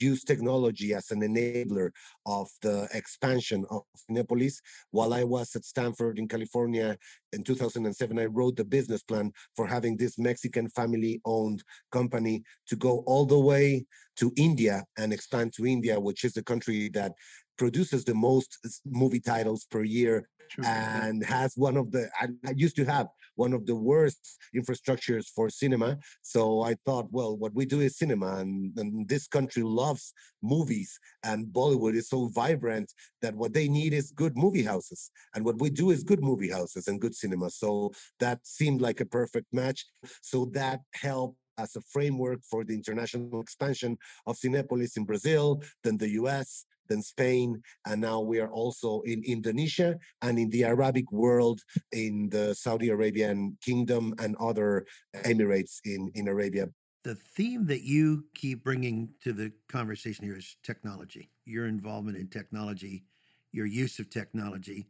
use 0.00 0.24
technology 0.24 0.94
as 0.94 1.10
an 1.10 1.20
enabler 1.20 1.90
of 2.26 2.48
the 2.62 2.88
expansion 2.94 3.64
of 3.70 3.82
Cinepolis. 4.10 4.54
While 4.90 5.14
I 5.14 5.24
was 5.24 5.54
at 5.56 5.64
Stanford 5.64 6.18
in 6.18 6.28
California 6.28 6.96
in 7.32 7.42
2007, 7.42 8.18
I 8.18 8.26
wrote 8.26 8.56
the 8.56 8.64
business 8.64 9.02
plan 9.02 9.32
for 9.56 9.66
having 9.66 9.96
this 9.96 10.18
Mexican 10.18 10.68
family 10.68 11.20
owned 11.24 11.62
company 11.92 12.42
to 12.68 12.76
go 12.76 13.02
all 13.06 13.26
the 13.26 13.38
way 13.38 13.86
to 14.16 14.32
India 14.36 14.84
and 14.96 15.12
expand 15.12 15.52
to 15.54 15.66
India, 15.66 15.98
which 15.98 16.24
is 16.24 16.32
the 16.32 16.42
country 16.42 16.88
that 16.90 17.12
produces 17.56 18.04
the 18.04 18.14
most 18.14 18.58
movie 18.86 19.20
titles 19.20 19.66
per 19.70 19.82
year 19.82 20.28
True. 20.50 20.64
and 20.64 21.24
has 21.24 21.54
one 21.56 21.76
of 21.76 21.90
the 21.90 22.08
I, 22.18 22.28
I, 22.46 22.52
used 22.56 22.76
to 22.76 22.84
have 22.84 23.08
one 23.38 23.52
of 23.52 23.66
the 23.66 23.74
worst 23.74 24.38
infrastructures 24.54 25.26
for 25.34 25.48
cinema. 25.48 25.98
So 26.22 26.62
i 26.62 26.74
thought 26.84 27.06
well 27.10 27.36
what 27.36 27.54
we 27.54 27.64
do 27.74 27.80
is 27.80 27.98
cinema 27.98 28.36
and, 28.36 28.76
and 28.78 29.08
this 29.08 29.26
country 29.26 29.62
loves 29.62 30.12
movies 30.42 30.90
and 31.24 31.46
bollywood 31.46 31.94
is 31.94 32.08
so 32.08 32.28
vibrant 32.28 32.92
that 33.22 33.34
what 33.34 33.52
they 33.52 33.68
need 33.68 33.92
is 33.92 34.12
good 34.12 34.36
movie 34.36 34.62
houses 34.62 35.10
and 35.34 35.44
what 35.44 35.58
we 35.60 35.70
do 35.70 35.90
is 35.90 36.02
good 36.02 36.22
movie 36.22 36.50
houses 36.50 36.88
and 36.88 37.00
good 37.00 37.14
cinema. 37.14 37.50
So 37.50 37.92
that 38.20 38.40
seemed 38.42 38.80
like 38.80 39.00
a 39.00 39.06
perfect 39.06 39.46
match. 39.52 39.86
So 40.20 40.46
that 40.52 40.80
helped 40.94 41.36
as 41.58 41.74
a 41.76 41.80
framework 41.80 42.40
for 42.48 42.64
the 42.64 42.74
international 42.74 43.40
expansion 43.40 43.98
of 44.26 44.36
Cinepolis 44.36 44.96
in 44.96 45.04
Brazil, 45.04 45.62
then 45.82 45.96
the 45.96 46.10
US, 46.20 46.64
then 46.88 47.02
Spain, 47.02 47.62
and 47.86 48.00
now 48.00 48.20
we 48.20 48.40
are 48.40 48.50
also 48.50 49.00
in 49.02 49.22
Indonesia 49.24 49.96
and 50.22 50.38
in 50.38 50.50
the 50.50 50.64
Arabic 50.64 51.10
world 51.12 51.60
in 51.92 52.28
the 52.30 52.54
Saudi 52.54 52.88
Arabian 52.90 53.56
kingdom 53.62 54.14
and 54.18 54.36
other 54.36 54.86
emirates 55.24 55.80
in, 55.84 56.10
in 56.14 56.28
Arabia. 56.28 56.68
The 57.04 57.14
theme 57.14 57.66
that 57.66 57.82
you 57.82 58.24
keep 58.34 58.64
bringing 58.64 59.08
to 59.22 59.32
the 59.32 59.52
conversation 59.68 60.24
here 60.24 60.36
is 60.36 60.56
technology, 60.62 61.30
your 61.44 61.66
involvement 61.66 62.18
in 62.18 62.28
technology, 62.28 63.04
your 63.52 63.66
use 63.66 63.98
of 63.98 64.10
technology. 64.10 64.88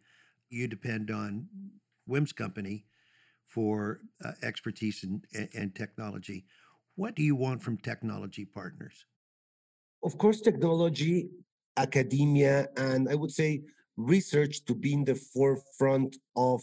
You 0.49 0.67
depend 0.67 1.11
on 1.11 1.47
Wim's 2.07 2.33
company 2.33 2.87
for 3.45 4.01
uh, 4.25 4.33
expertise 4.43 5.05
in, 5.05 5.23
and 5.55 5.75
technology. 5.75 6.47
What 6.97 7.15
do 7.15 7.23
you 7.23 7.37
want 7.37 7.63
from 7.63 7.77
technology 7.77 8.45
partners? 8.45 9.05
Of 10.03 10.17
course, 10.19 10.41
technology 10.41 11.31
academia 11.79 12.69
and 12.77 13.09
I 13.09 13.15
would 13.15 13.31
say 13.31 13.63
research 13.97 14.65
to 14.67 14.75
be 14.75 14.93
in 14.93 15.05
the 15.05 15.15
forefront 15.15 16.17
of 16.37 16.63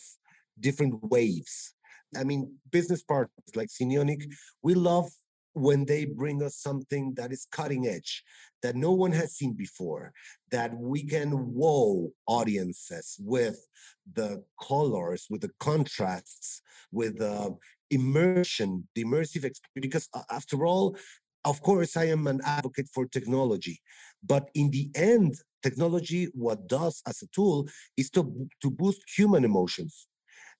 different 0.60 1.04
waves. 1.04 1.74
I 2.16 2.24
mean, 2.24 2.54
business 2.72 3.02
partners 3.02 3.56
like 3.56 3.70
Cinionic, 3.70 4.24
we 4.62 4.74
love 4.74 5.10
when 5.54 5.86
they 5.86 6.06
bring 6.06 6.44
us 6.44 6.58
something 6.58 7.14
that 7.16 7.32
is 7.32 7.48
cutting 7.52 7.88
edge, 7.88 8.24
that 8.62 8.76
no 8.76 8.92
one 8.92 9.14
has 9.14 9.36
seen 9.36 9.54
before, 9.54 10.12
that 10.52 10.74
we 10.78 11.04
can 11.04 11.54
wow 11.54 12.10
audiences 12.28 13.16
with 13.20 13.66
the 14.14 14.44
colors, 14.62 15.28
with 15.30 15.42
the 15.42 15.52
contrasts, 15.60 16.62
with 16.92 17.18
the 17.20 17.56
immersion, 17.90 18.88
the 18.96 19.04
immersive 19.04 19.46
experience. 19.46 19.62
Because 19.76 20.10
uh, 20.14 20.24
after 20.30 20.66
all, 20.66 20.98
of 21.46 21.62
course, 21.62 21.96
I 21.96 22.06
am 22.06 22.28
an 22.28 22.42
advocate 22.44 22.90
for 22.94 23.06
technology, 23.06 23.80
but 24.26 24.50
in 24.54 24.72
the 24.72 24.90
end, 24.96 25.36
technology, 25.62 26.30
what 26.34 26.68
does 26.68 27.02
as 27.08 27.22
a 27.22 27.28
tool 27.28 27.68
is 27.98 28.10
to, 28.12 28.48
to 28.62 28.70
boost 28.70 29.02
human 29.18 29.44
emotions. 29.44 30.08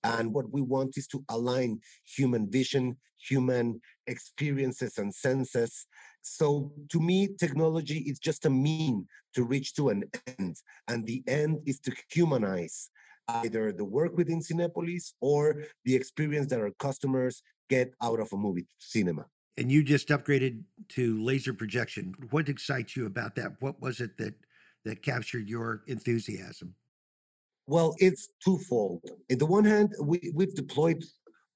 And 0.04 0.32
what 0.32 0.52
we 0.52 0.62
want 0.62 0.96
is 0.96 1.06
to 1.08 1.24
align 1.28 1.80
human 2.04 2.50
vision, 2.50 2.96
human 3.18 3.80
experiences 4.06 4.98
and 4.98 5.14
senses. 5.14 5.86
So 6.22 6.72
to 6.90 7.00
me, 7.00 7.28
technology 7.38 7.98
is 8.00 8.18
just 8.18 8.46
a 8.46 8.50
mean 8.50 9.06
to 9.34 9.44
reach 9.44 9.74
to 9.74 9.88
an 9.88 10.04
end. 10.38 10.56
And 10.88 11.06
the 11.06 11.22
end 11.26 11.60
is 11.66 11.80
to 11.80 11.92
humanize 12.10 12.90
either 13.28 13.72
the 13.72 13.84
work 13.84 14.16
within 14.16 14.40
Cinepolis 14.40 15.12
or 15.20 15.62
the 15.84 15.94
experience 15.94 16.48
that 16.50 16.60
our 16.60 16.70
customers 16.78 17.42
get 17.68 17.92
out 18.02 18.20
of 18.20 18.28
a 18.32 18.36
movie 18.36 18.66
cinema 18.78 19.26
and 19.56 19.70
you 19.70 19.82
just 19.82 20.08
upgraded 20.08 20.62
to 20.90 21.22
laser 21.22 21.54
projection. 21.54 22.14
What 22.30 22.48
excites 22.48 22.96
you 22.96 23.06
about 23.06 23.34
that? 23.36 23.52
What 23.60 23.80
was 23.80 24.00
it 24.00 24.16
that 24.18 24.34
that 24.84 25.02
captured 25.02 25.48
your 25.48 25.82
enthusiasm? 25.88 26.74
Well, 27.66 27.96
it's 27.98 28.28
twofold. 28.44 29.02
In 29.28 29.38
the 29.38 29.46
one 29.46 29.64
hand, 29.64 29.92
we, 30.00 30.30
we've 30.32 30.54
deployed 30.54 31.02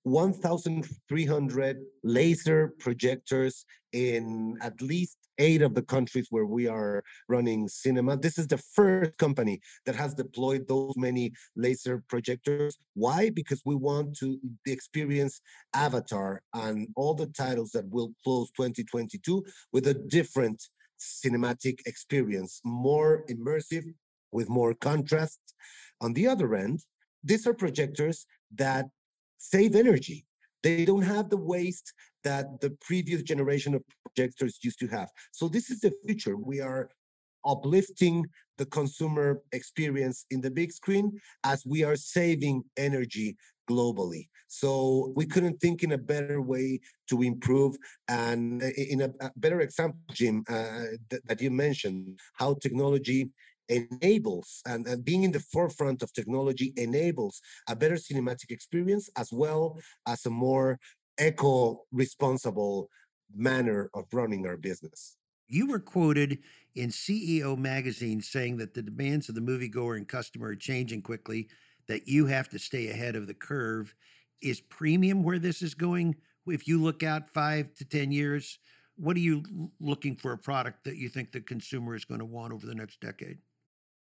1,300 0.04 1.76
laser 2.02 2.74
projectors 2.78 3.64
in 3.92 4.56
at 4.62 4.80
least 4.80 5.16
eight 5.38 5.62
of 5.62 5.74
the 5.74 5.82
countries 5.82 6.26
where 6.30 6.44
we 6.44 6.68
are 6.68 7.02
running 7.28 7.66
cinema. 7.66 8.16
This 8.16 8.38
is 8.38 8.46
the 8.46 8.58
first 8.58 9.16
company 9.18 9.60
that 9.86 9.94
has 9.94 10.14
deployed 10.14 10.68
those 10.68 10.94
many 10.96 11.32
laser 11.56 12.02
projectors. 12.08 12.78
Why? 12.94 13.30
Because 13.30 13.62
we 13.64 13.74
want 13.74 14.16
to 14.18 14.38
experience 14.66 15.40
Avatar 15.74 16.42
and 16.54 16.88
all 16.94 17.14
the 17.14 17.26
titles 17.26 17.70
that 17.72 17.88
will 17.88 18.12
close 18.22 18.50
2022 18.52 19.44
with 19.72 19.86
a 19.86 19.94
different 19.94 20.62
cinematic 21.00 21.78
experience, 21.86 22.60
more 22.64 23.24
immersive, 23.30 23.84
with 24.32 24.48
more 24.48 24.74
contrast. 24.74 25.40
On 26.02 26.12
the 26.12 26.26
other 26.28 26.54
end, 26.54 26.80
these 27.24 27.46
are 27.46 27.54
projectors 27.54 28.26
that 28.54 28.86
save 29.40 29.74
energy. 29.74 30.26
They 30.62 30.84
don't 30.84 31.02
have 31.02 31.30
the 31.30 31.38
waste 31.38 31.92
that 32.22 32.60
the 32.60 32.70
previous 32.82 33.22
generation 33.22 33.74
of 33.74 33.82
projectors 34.04 34.58
used 34.62 34.78
to 34.80 34.86
have. 34.88 35.08
So 35.32 35.48
this 35.48 35.70
is 35.70 35.80
the 35.80 35.92
future. 36.04 36.36
We 36.36 36.60
are 36.60 36.90
uplifting 37.46 38.26
the 38.58 38.66
consumer 38.66 39.40
experience 39.52 40.26
in 40.30 40.42
the 40.42 40.50
big 40.50 40.70
screen 40.70 41.18
as 41.44 41.64
we 41.64 41.82
are 41.82 41.96
saving 41.96 42.62
energy 42.76 43.36
globally. 43.70 44.28
So 44.48 45.12
we 45.16 45.24
couldn't 45.24 45.58
think 45.60 45.82
in 45.82 45.92
a 45.92 45.98
better 45.98 46.42
way 46.42 46.80
to 47.08 47.22
improve. 47.22 47.76
And 48.08 48.62
in 48.62 49.00
a, 49.00 49.10
better 49.36 49.60
example, 49.60 50.00
Jim, 50.12 50.44
uh, 50.48 50.86
th- 51.08 51.22
that 51.24 51.40
you 51.40 51.50
mentioned, 51.50 52.18
how 52.34 52.54
technology 52.54 53.30
enables 53.70 54.62
and, 54.66 54.86
and 54.86 55.04
being 55.04 55.22
in 55.22 55.32
the 55.32 55.40
forefront 55.40 56.02
of 56.02 56.12
technology 56.12 56.72
enables 56.76 57.40
a 57.68 57.76
better 57.76 57.94
cinematic 57.94 58.50
experience 58.50 59.08
as 59.16 59.30
well 59.32 59.78
as 60.06 60.26
a 60.26 60.30
more 60.30 60.78
eco 61.20 61.82
responsible 61.92 62.88
manner 63.34 63.90
of 63.94 64.04
running 64.12 64.46
our 64.46 64.56
business. 64.56 65.16
You 65.48 65.66
were 65.66 65.80
quoted 65.80 66.38
in 66.74 66.90
CEO 66.90 67.56
magazine 67.58 68.20
saying 68.20 68.56
that 68.58 68.74
the 68.74 68.82
demands 68.82 69.28
of 69.28 69.34
the 69.34 69.40
moviegoer 69.40 69.96
and 69.96 70.06
customer 70.06 70.48
are 70.48 70.56
changing 70.56 71.02
quickly, 71.02 71.48
that 71.88 72.06
you 72.06 72.26
have 72.26 72.48
to 72.50 72.58
stay 72.58 72.88
ahead 72.88 73.16
of 73.16 73.26
the 73.26 73.34
curve. 73.34 73.94
Is 74.42 74.60
premium 74.60 75.22
where 75.22 75.38
this 75.38 75.60
is 75.60 75.74
going? 75.74 76.14
If 76.46 76.66
you 76.66 76.80
look 76.80 77.02
out 77.02 77.28
five 77.28 77.74
to 77.74 77.84
10 77.84 78.12
years, 78.12 78.58
what 78.96 79.16
are 79.16 79.20
you 79.20 79.42
looking 79.80 80.14
for 80.14 80.32
a 80.32 80.38
product 80.38 80.84
that 80.84 80.96
you 80.96 81.08
think 81.08 81.32
the 81.32 81.40
consumer 81.40 81.94
is 81.94 82.04
going 82.04 82.20
to 82.20 82.26
want 82.26 82.52
over 82.52 82.66
the 82.66 82.74
next 82.74 83.00
decade? 83.00 83.38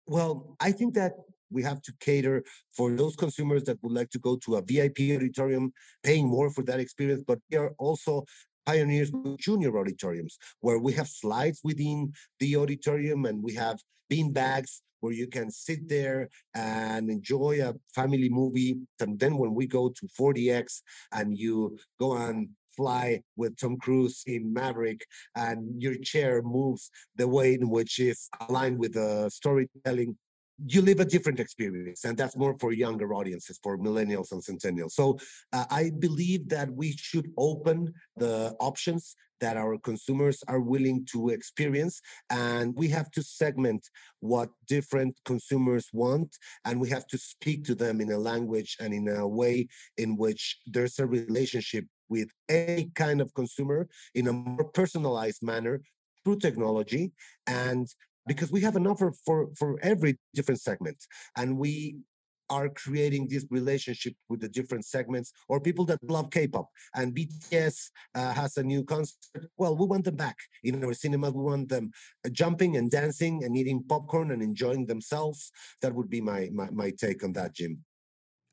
Well, 0.08 0.56
I 0.58 0.72
think 0.72 0.94
that 0.94 1.12
we 1.50 1.62
have 1.62 1.82
to 1.82 1.92
cater 2.00 2.42
for 2.74 2.90
those 2.92 3.14
consumers 3.14 3.64
that 3.64 3.76
would 3.82 3.92
like 3.92 4.08
to 4.10 4.18
go 4.18 4.36
to 4.44 4.56
a 4.56 4.62
VIP 4.62 5.00
auditorium, 5.14 5.72
paying 6.02 6.26
more 6.26 6.50
for 6.50 6.64
that 6.64 6.80
experience, 6.80 7.22
but 7.26 7.38
we 7.50 7.58
are 7.58 7.74
also 7.78 8.24
pioneers 8.64 9.12
with 9.12 9.38
junior 9.38 9.78
auditoriums 9.78 10.38
where 10.60 10.78
we 10.78 10.92
have 10.94 11.08
slides 11.08 11.60
within 11.62 12.10
the 12.40 12.56
auditorium 12.56 13.26
and 13.26 13.42
we 13.42 13.52
have 13.54 13.78
bean 14.08 14.32
bags 14.32 14.82
where 15.00 15.12
you 15.12 15.26
can 15.26 15.50
sit 15.50 15.86
there 15.88 16.28
and 16.54 17.10
enjoy 17.10 17.60
a 17.62 17.74
family 17.94 18.30
movie. 18.30 18.76
And 19.00 19.18
then 19.18 19.36
when 19.36 19.54
we 19.54 19.66
go 19.66 19.90
to 19.90 20.08
4DX 20.18 20.82
and 21.12 21.36
you 21.36 21.78
go 22.00 22.16
and 22.16 22.48
fly 22.78 23.20
with 23.36 23.56
Tom 23.60 23.76
Cruise 23.84 24.22
in 24.26 24.52
Maverick, 24.52 25.00
and 25.34 25.58
your 25.84 25.96
chair 26.10 26.42
moves 26.42 26.90
the 27.16 27.28
way 27.36 27.48
in 27.54 27.68
which 27.76 27.98
is 27.98 28.28
aligned 28.48 28.78
with 28.78 28.94
the 28.94 29.28
storytelling 29.28 30.16
you 30.66 30.82
live 30.82 30.98
a 30.98 31.04
different 31.04 31.38
experience 31.38 32.04
and 32.04 32.18
that's 32.18 32.36
more 32.36 32.56
for 32.58 32.72
younger 32.72 33.14
audiences 33.14 33.60
for 33.62 33.78
millennials 33.78 34.32
and 34.32 34.42
centennials. 34.42 34.94
So 35.00 35.18
uh, 35.52 35.66
i 35.70 35.92
believe 36.06 36.48
that 36.48 36.68
we 36.72 36.88
should 36.96 37.28
open 37.36 37.92
the 38.16 38.56
options 38.58 39.14
that 39.40 39.56
our 39.56 39.78
consumers 39.78 40.42
are 40.48 40.60
willing 40.60 41.06
to 41.12 41.28
experience 41.28 42.00
and 42.30 42.74
we 42.76 42.88
have 42.88 43.10
to 43.12 43.22
segment 43.22 43.88
what 44.20 44.50
different 44.66 45.16
consumers 45.24 45.88
want 45.92 46.36
and 46.64 46.80
we 46.80 46.88
have 46.88 47.06
to 47.06 47.18
speak 47.18 47.64
to 47.64 47.74
them 47.74 48.00
in 48.00 48.10
a 48.10 48.18
language 48.18 48.76
and 48.80 48.92
in 48.92 49.08
a 49.08 49.26
way 49.26 49.68
in 49.96 50.16
which 50.16 50.58
there's 50.66 50.98
a 50.98 51.06
relationship 51.06 51.84
with 52.08 52.30
any 52.48 52.90
kind 52.94 53.20
of 53.20 53.32
consumer 53.34 53.88
in 54.14 54.28
a 54.28 54.32
more 54.32 54.64
personalized 54.64 55.42
manner 55.42 55.80
through 56.24 56.38
technology 56.38 57.12
and 57.46 57.88
because 58.26 58.52
we 58.52 58.60
have 58.60 58.76
an 58.76 58.86
offer 58.86 59.12
for 59.24 59.48
for 59.58 59.78
every 59.82 60.18
different 60.34 60.60
segment 60.60 60.98
and 61.36 61.56
we 61.56 61.96
are 62.50 62.68
creating 62.68 63.28
this 63.28 63.44
relationship 63.50 64.14
with 64.28 64.40
the 64.40 64.48
different 64.48 64.84
segments 64.84 65.32
or 65.48 65.60
people 65.60 65.84
that 65.84 65.98
love 66.02 66.30
K-pop 66.30 66.68
and 66.94 67.14
BTS 67.14 67.90
uh, 68.14 68.32
has 68.32 68.56
a 68.56 68.62
new 68.62 68.84
concert. 68.84 69.46
Well, 69.56 69.76
we 69.76 69.86
want 69.86 70.04
them 70.04 70.16
back 70.16 70.36
in 70.64 70.82
our 70.84 70.94
cinema. 70.94 71.30
We 71.30 71.42
want 71.42 71.68
them 71.68 71.90
uh, 72.24 72.30
jumping 72.30 72.76
and 72.76 72.90
dancing 72.90 73.44
and 73.44 73.56
eating 73.56 73.84
popcorn 73.88 74.30
and 74.30 74.42
enjoying 74.42 74.86
themselves. 74.86 75.52
That 75.82 75.94
would 75.94 76.08
be 76.08 76.20
my, 76.20 76.48
my, 76.52 76.70
my 76.70 76.90
take 76.90 77.22
on 77.22 77.32
that, 77.34 77.54
Jim. 77.54 77.84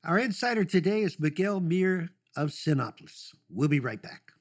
Our 0.04 0.18
insider 0.18 0.64
today 0.64 1.02
is 1.02 1.18
Miguel 1.18 1.60
Mier 1.60 2.10
of 2.36 2.50
Cinépolis. 2.50 3.34
We'll 3.50 3.68
be 3.68 3.80
right 3.80 4.00
back. 4.00 4.32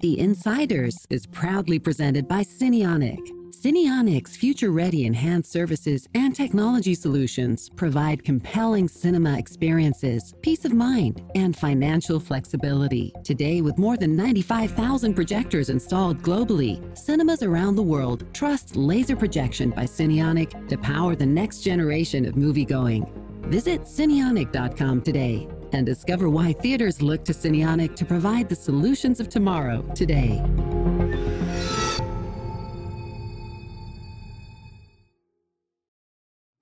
The 0.00 0.18
Insiders 0.18 0.96
is 1.10 1.26
proudly 1.26 1.78
presented 1.78 2.26
by 2.26 2.42
Cinionic. 2.42 3.20
Cinionic's 3.52 4.34
future 4.34 4.70
ready 4.70 5.04
enhanced 5.04 5.52
services 5.52 6.08
and 6.14 6.34
technology 6.34 6.94
solutions 6.94 7.68
provide 7.68 8.24
compelling 8.24 8.88
cinema 8.88 9.36
experiences, 9.36 10.32
peace 10.40 10.64
of 10.64 10.72
mind, 10.72 11.22
and 11.34 11.54
financial 11.54 12.18
flexibility. 12.18 13.12
Today, 13.22 13.60
with 13.60 13.76
more 13.76 13.98
than 13.98 14.16
95,000 14.16 15.12
projectors 15.12 15.68
installed 15.68 16.22
globally, 16.22 16.80
cinemas 16.96 17.42
around 17.42 17.74
the 17.74 17.82
world 17.82 18.24
trust 18.32 18.76
laser 18.76 19.16
projection 19.16 19.68
by 19.68 19.84
Cinionic 19.84 20.66
to 20.68 20.78
power 20.78 21.14
the 21.14 21.26
next 21.26 21.60
generation 21.60 22.24
of 22.24 22.36
moviegoing. 22.36 23.06
Visit 23.48 23.82
Cinionic.com 23.82 25.02
today 25.02 25.46
and 25.72 25.86
discover 25.86 26.28
why 26.28 26.52
theaters 26.52 27.02
look 27.02 27.24
to 27.24 27.32
Cinionic 27.32 27.96
to 27.96 28.04
provide 28.04 28.48
the 28.48 28.56
solutions 28.56 29.20
of 29.20 29.28
tomorrow 29.28 29.82
today. 29.94 30.42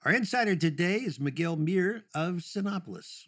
Our 0.04 0.14
insider 0.14 0.56
today 0.56 0.96
is 0.96 1.20
Miguel 1.20 1.56
Mier 1.56 2.04
of 2.14 2.36
Cinépolis. 2.36 3.26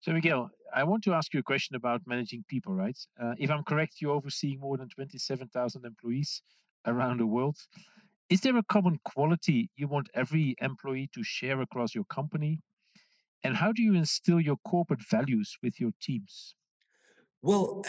So, 0.00 0.12
Miguel, 0.12 0.50
I 0.74 0.84
want 0.84 1.04
to 1.04 1.12
ask 1.12 1.34
you 1.34 1.40
a 1.40 1.42
question 1.42 1.76
about 1.76 2.00
managing 2.06 2.44
people, 2.48 2.72
right? 2.72 2.96
Uh, 3.20 3.34
if 3.38 3.50
I'm 3.50 3.64
correct, 3.64 3.96
you're 4.00 4.14
overseeing 4.14 4.60
more 4.60 4.76
than 4.76 4.88
27,000 4.88 5.84
employees 5.84 6.42
around 6.86 7.20
the 7.20 7.26
world. 7.26 7.56
Is 8.30 8.40
there 8.40 8.56
a 8.56 8.62
common 8.62 8.98
quality 9.04 9.70
you 9.76 9.86
want 9.86 10.08
every 10.14 10.56
employee 10.60 11.10
to 11.14 11.22
share 11.22 11.60
across 11.60 11.94
your 11.94 12.04
company? 12.04 12.60
And 13.46 13.56
how 13.56 13.70
do 13.70 13.80
you 13.80 13.94
instill 13.94 14.40
your 14.40 14.56
corporate 14.66 15.02
values 15.08 15.56
with 15.62 15.80
your 15.80 15.92
teams? 16.02 16.56
Well, 17.42 17.84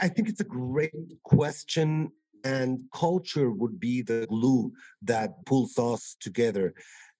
I 0.00 0.06
think 0.06 0.28
it's 0.28 0.40
a 0.40 0.44
great 0.44 0.94
question, 1.24 2.12
and 2.44 2.78
culture 2.94 3.50
would 3.50 3.80
be 3.80 4.02
the 4.02 4.26
glue 4.28 4.72
that 5.02 5.44
pulls 5.46 5.76
us 5.78 6.16
together. 6.20 6.74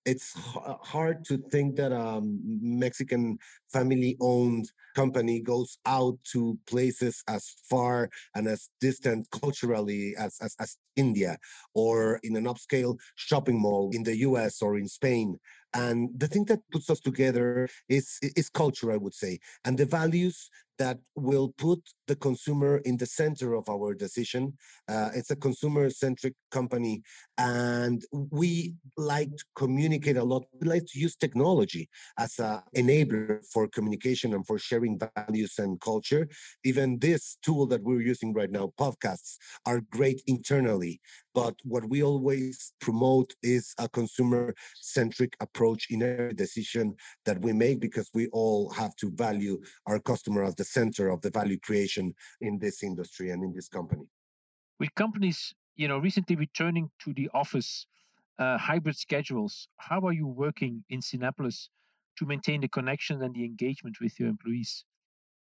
It's 0.06 0.35
uh, 0.56 0.75
hard 0.80 1.25
to 1.26 1.37
think 1.50 1.76
that 1.76 1.90
a 1.90 2.20
Mexican 2.23 3.38
family 3.73 4.16
owned 4.20 4.70
company 4.94 5.40
goes 5.40 5.76
out 5.85 6.16
to 6.32 6.59
places 6.66 7.23
as 7.28 7.52
far 7.68 8.09
and 8.35 8.47
as 8.47 8.70
distant 8.80 9.28
culturally 9.30 10.14
as, 10.16 10.38
as, 10.40 10.54
as 10.59 10.76
India 10.97 11.37
or 11.75 12.18
in 12.23 12.37
an 12.37 12.44
upscale 12.44 12.97
shopping 13.16 13.61
mall 13.61 13.90
in 13.92 14.02
the 14.04 14.16
US 14.18 14.62
or 14.62 14.78
in 14.78 14.88
Spain 14.88 15.38
and 15.75 16.11
the 16.17 16.29
thing 16.29 16.45
that 16.47 16.61
puts 16.73 16.91
us 16.91 17.00
together 17.00 17.69
is 17.89 18.19
is 18.23 18.49
culture, 18.50 18.93
I 18.93 18.97
would 18.97 19.15
say, 19.15 19.39
and 19.65 19.79
the 19.79 19.87
values 19.87 20.50
that 20.80 20.99
will 21.14 21.52
put 21.58 21.78
the 22.08 22.16
consumer 22.16 22.78
in 22.87 22.96
the 22.96 23.04
center 23.04 23.54
of 23.54 23.68
our 23.68 23.92
decision. 23.94 24.54
Uh, 24.88 25.10
it's 25.14 25.30
a 25.30 25.37
consumer-centric 25.37 26.34
company, 26.50 27.02
and 27.37 28.02
we 28.30 28.75
like 28.96 29.30
to 29.37 29.44
communicate 29.54 30.16
a 30.16 30.25
lot. 30.25 30.42
We 30.58 30.66
like 30.66 30.87
to 30.87 30.99
use 30.99 31.16
technology 31.16 31.90
as 32.19 32.38
an 32.38 32.62
enabler 32.75 33.45
for 33.52 33.69
communication 33.69 34.32
and 34.32 34.45
for 34.47 34.58
sharing 34.58 34.99
values 35.16 35.54
and 35.58 35.78
culture. 35.82 36.26
Even 36.64 36.99
this 36.99 37.36
tool 37.45 37.66
that 37.66 37.82
we're 37.82 38.00
using 38.00 38.32
right 38.32 38.50
now, 38.50 38.73
podcasts, 38.80 39.36
are 39.66 39.82
great 39.93 40.23
internally. 40.26 40.99
But 41.34 41.54
what 41.62 41.88
we 41.88 42.02
always 42.02 42.73
promote 42.80 43.34
is 43.43 43.75
a 43.78 43.88
consumer 43.88 44.52
centric 44.80 45.36
approach 45.40 45.86
in 45.90 46.02
every 46.02 46.34
decision 46.34 46.97
that 47.25 47.40
we 47.40 47.52
make 47.52 47.78
because 47.80 48.10
we 48.12 48.26
all 48.28 48.71
have 48.71 48.97
to 48.97 49.10
value 49.12 49.60
our 49.86 50.00
customer 50.00 50.43
as 50.43 50.56
the 50.56 50.64
center 50.71 51.09
of 51.09 51.21
the 51.21 51.30
value 51.30 51.59
creation 51.59 52.15
in 52.41 52.59
this 52.59 52.83
industry 52.83 53.30
and 53.30 53.43
in 53.43 53.52
this 53.52 53.69
company. 53.69 54.06
With 54.78 54.95
companies, 54.95 55.54
you 55.76 55.89
know, 55.89 55.99
recently 55.99 56.37
returning 56.37 56.91
to 57.04 57.13
the 57.13 57.28
office, 57.35 57.87
uh, 58.39 58.56
hybrid 58.56 58.97
schedules, 58.97 59.69
how 59.78 60.00
are 60.06 60.13
you 60.13 60.26
working 60.26 60.85
in 60.89 61.00
Cinépolis 61.00 61.69
to 62.19 62.26
maintain 62.26 62.61
the 62.61 62.69
connection 62.69 63.23
and 63.23 63.35
the 63.35 63.45
engagement 63.45 63.97
with 64.00 64.19
your 64.19 64.28
employees? 64.28 64.85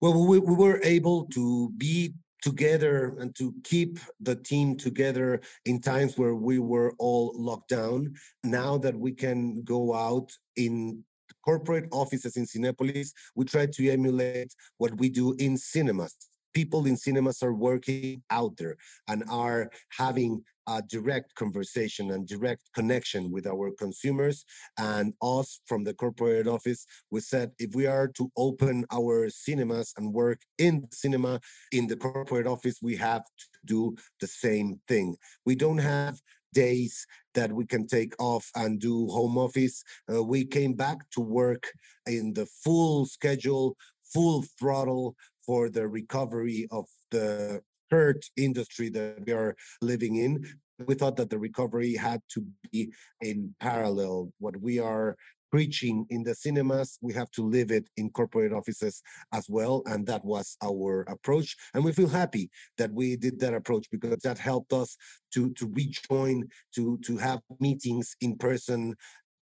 Well, 0.00 0.26
we, 0.26 0.38
we 0.38 0.54
were 0.54 0.80
able 0.83 1.26
to 1.26 1.70
be 1.76 2.14
together 2.42 3.16
and 3.18 3.35
to 3.37 3.54
keep 3.64 3.98
the 4.20 4.35
team 4.35 4.76
together 4.76 5.40
in 5.66 5.80
times 5.80 6.16
where 6.16 6.35
we 6.35 6.59
were 6.59 6.94
all 6.98 7.35
locked 7.37 7.68
down. 7.68 8.14
Now 8.42 8.78
that 8.78 8.96
we 8.96 9.12
can 9.12 9.62
go 9.62 9.94
out 9.94 10.33
in 10.56 11.04
corporate 11.50 11.88
offices 11.90 12.36
in 12.36 12.44
Cinepolis, 12.46 13.08
we 13.34 13.44
try 13.44 13.66
to 13.66 13.90
emulate 13.90 14.54
what 14.78 14.96
we 15.00 15.08
do 15.08 15.34
in 15.40 15.56
cinemas. 15.56 16.14
People 16.54 16.86
in 16.86 16.96
cinemas 16.96 17.42
are 17.42 17.54
working 17.54 18.22
out 18.30 18.56
there 18.56 18.76
and 19.08 19.24
are 19.28 19.68
having 19.98 20.42
a 20.68 20.80
direct 20.82 21.34
conversation 21.34 22.12
and 22.12 22.28
direct 22.28 22.62
connection 22.72 23.32
with 23.32 23.46
our 23.48 23.72
consumers 23.78 24.44
and 24.78 25.12
us 25.20 25.60
from 25.66 25.82
the 25.82 25.94
corporate 25.94 26.46
office. 26.46 26.86
We 27.10 27.20
said 27.20 27.50
if 27.58 27.74
we 27.74 27.86
are 27.86 28.06
to 28.18 28.30
open 28.36 28.84
our 28.92 29.28
cinemas 29.30 29.92
and 29.96 30.12
work 30.12 30.40
in 30.58 30.86
cinema 30.92 31.40
in 31.72 31.88
the 31.88 31.96
corporate 31.96 32.46
office 32.46 32.78
we 32.80 32.94
have 32.96 33.24
to 33.40 33.46
do 33.64 33.96
the 34.20 34.28
same 34.28 34.80
thing. 34.86 35.16
We 35.44 35.56
don't 35.56 35.78
have 35.78 36.20
days 36.52 37.06
that 37.34 37.52
we 37.52 37.64
can 37.66 37.86
take 37.86 38.14
off 38.18 38.50
and 38.56 38.80
do 38.80 39.06
home 39.08 39.38
office. 39.38 39.82
Uh, 40.12 40.22
we 40.22 40.44
came 40.44 40.74
back 40.74 40.98
to 41.10 41.20
work 41.20 41.70
in 42.06 42.32
the 42.34 42.46
full 42.64 43.06
schedule, 43.06 43.76
full 44.12 44.44
throttle, 44.58 45.14
for 45.46 45.68
the 45.68 45.86
recovery 45.86 46.66
of 46.70 46.86
the 47.10 47.60
hurt 47.90 48.24
industry 48.36 48.88
that 48.88 49.24
we 49.26 49.32
are 49.32 49.56
living 49.82 50.16
in. 50.16 50.44
We 50.86 50.94
thought 50.94 51.16
that 51.16 51.28
the 51.28 51.38
recovery 51.38 51.94
had 51.94 52.22
to 52.30 52.46
be 52.70 52.92
in 53.20 53.54
parallel. 53.60 54.32
What 54.38 54.60
we 54.60 54.78
are 54.78 55.16
preaching 55.50 56.06
in 56.10 56.22
the 56.22 56.34
cinemas, 56.34 56.98
we 57.00 57.12
have 57.14 57.30
to 57.32 57.42
live 57.42 57.70
it 57.70 57.88
in 57.96 58.10
corporate 58.10 58.52
offices 58.52 59.02
as 59.32 59.46
well. 59.48 59.82
And 59.86 60.06
that 60.06 60.24
was 60.24 60.56
our 60.62 61.02
approach. 61.08 61.56
And 61.74 61.84
we 61.84 61.92
feel 61.92 62.08
happy 62.08 62.50
that 62.78 62.92
we 62.92 63.16
did 63.16 63.40
that 63.40 63.54
approach 63.54 63.86
because 63.90 64.18
that 64.18 64.38
helped 64.38 64.72
us 64.72 64.96
to, 65.34 65.52
to 65.54 65.70
rejoin, 65.72 66.48
to, 66.74 66.98
to 67.04 67.16
have 67.16 67.40
meetings 67.58 68.16
in 68.20 68.36
person 68.36 68.94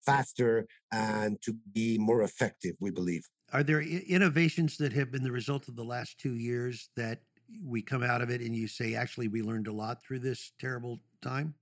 faster 0.04 0.66
and 0.92 1.40
to 1.42 1.54
be 1.72 1.98
more 1.98 2.22
effective, 2.22 2.76
we 2.80 2.90
believe. 2.90 3.26
Are 3.52 3.62
there 3.62 3.80
innovations 3.80 4.76
that 4.78 4.92
have 4.92 5.10
been 5.10 5.22
the 5.22 5.32
result 5.32 5.68
of 5.68 5.76
the 5.76 5.84
last 5.84 6.18
two 6.18 6.34
years 6.34 6.90
that 6.96 7.20
we 7.64 7.82
come 7.82 8.02
out 8.02 8.20
of 8.20 8.30
it 8.30 8.40
and 8.40 8.54
you 8.54 8.66
say, 8.66 8.94
actually, 8.94 9.28
we 9.28 9.42
learned 9.42 9.68
a 9.68 9.72
lot 9.72 10.02
through 10.02 10.18
this 10.20 10.52
terrible 10.58 11.00
time? 11.22 11.54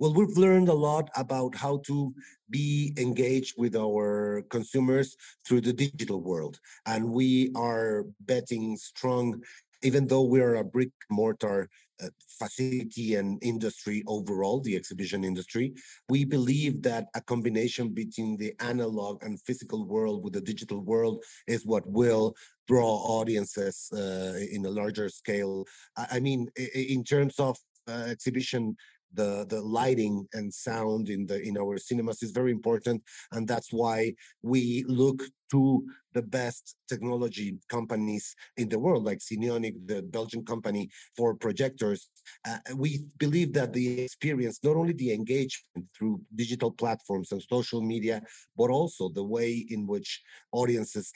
Well, 0.00 0.12
we've 0.12 0.36
learned 0.36 0.68
a 0.68 0.74
lot 0.74 1.08
about 1.16 1.54
how 1.54 1.80
to 1.86 2.12
be 2.50 2.92
engaged 2.98 3.54
with 3.56 3.76
our 3.76 4.42
consumers 4.50 5.16
through 5.46 5.60
the 5.60 5.72
digital 5.72 6.20
world. 6.20 6.58
And 6.84 7.10
we 7.10 7.52
are 7.54 8.04
betting 8.20 8.76
strong, 8.76 9.40
even 9.82 10.08
though 10.08 10.22
we 10.22 10.40
are 10.40 10.56
a 10.56 10.64
brick 10.64 10.90
mortar 11.10 11.68
uh, 12.02 12.08
facility 12.28 13.14
and 13.14 13.38
industry 13.40 14.02
overall, 14.08 14.60
the 14.60 14.74
exhibition 14.74 15.22
industry. 15.22 15.72
We 16.08 16.24
believe 16.24 16.82
that 16.82 17.06
a 17.14 17.20
combination 17.20 17.90
between 17.90 18.36
the 18.36 18.52
analog 18.58 19.22
and 19.22 19.40
physical 19.42 19.86
world 19.86 20.24
with 20.24 20.32
the 20.32 20.40
digital 20.40 20.80
world 20.80 21.22
is 21.46 21.64
what 21.64 21.86
will 21.86 22.34
draw 22.66 22.96
audiences 22.96 23.88
uh, 23.92 24.40
in 24.50 24.66
a 24.66 24.70
larger 24.70 25.08
scale. 25.08 25.66
I, 25.96 26.18
mean, 26.18 26.48
in 26.56 27.04
terms 27.04 27.38
of 27.38 27.56
uh, 27.86 28.06
exhibition 28.08 28.76
the 29.14 29.46
the 29.48 29.60
lighting 29.60 30.26
and 30.32 30.52
sound 30.52 31.08
in 31.08 31.26
the 31.26 31.40
in 31.42 31.56
our 31.56 31.78
cinemas 31.78 32.22
is 32.22 32.30
very 32.30 32.52
important 32.52 33.02
and 33.32 33.46
that's 33.48 33.72
why 33.72 34.12
we 34.42 34.84
look 34.86 35.22
to 35.50 35.84
the 36.14 36.22
best 36.22 36.76
technology 36.88 37.56
companies 37.68 38.34
in 38.56 38.68
the 38.68 38.78
world 38.78 39.04
like 39.04 39.18
Cinionic 39.18 39.74
the 39.86 40.02
Belgian 40.02 40.44
company 40.44 40.88
for 41.16 41.34
projectors. 41.34 42.08
Uh, 42.48 42.58
we 42.76 43.04
believe 43.18 43.52
that 43.52 43.72
the 43.72 44.02
experience 44.02 44.58
not 44.62 44.76
only 44.76 44.92
the 44.94 45.12
engagement 45.12 45.86
through 45.96 46.20
digital 46.34 46.70
platforms 46.70 47.32
and 47.32 47.42
social 47.42 47.82
media 47.82 48.22
but 48.56 48.70
also 48.70 49.08
the 49.08 49.22
way 49.22 49.66
in 49.68 49.86
which 49.86 50.22
audiences 50.52 51.12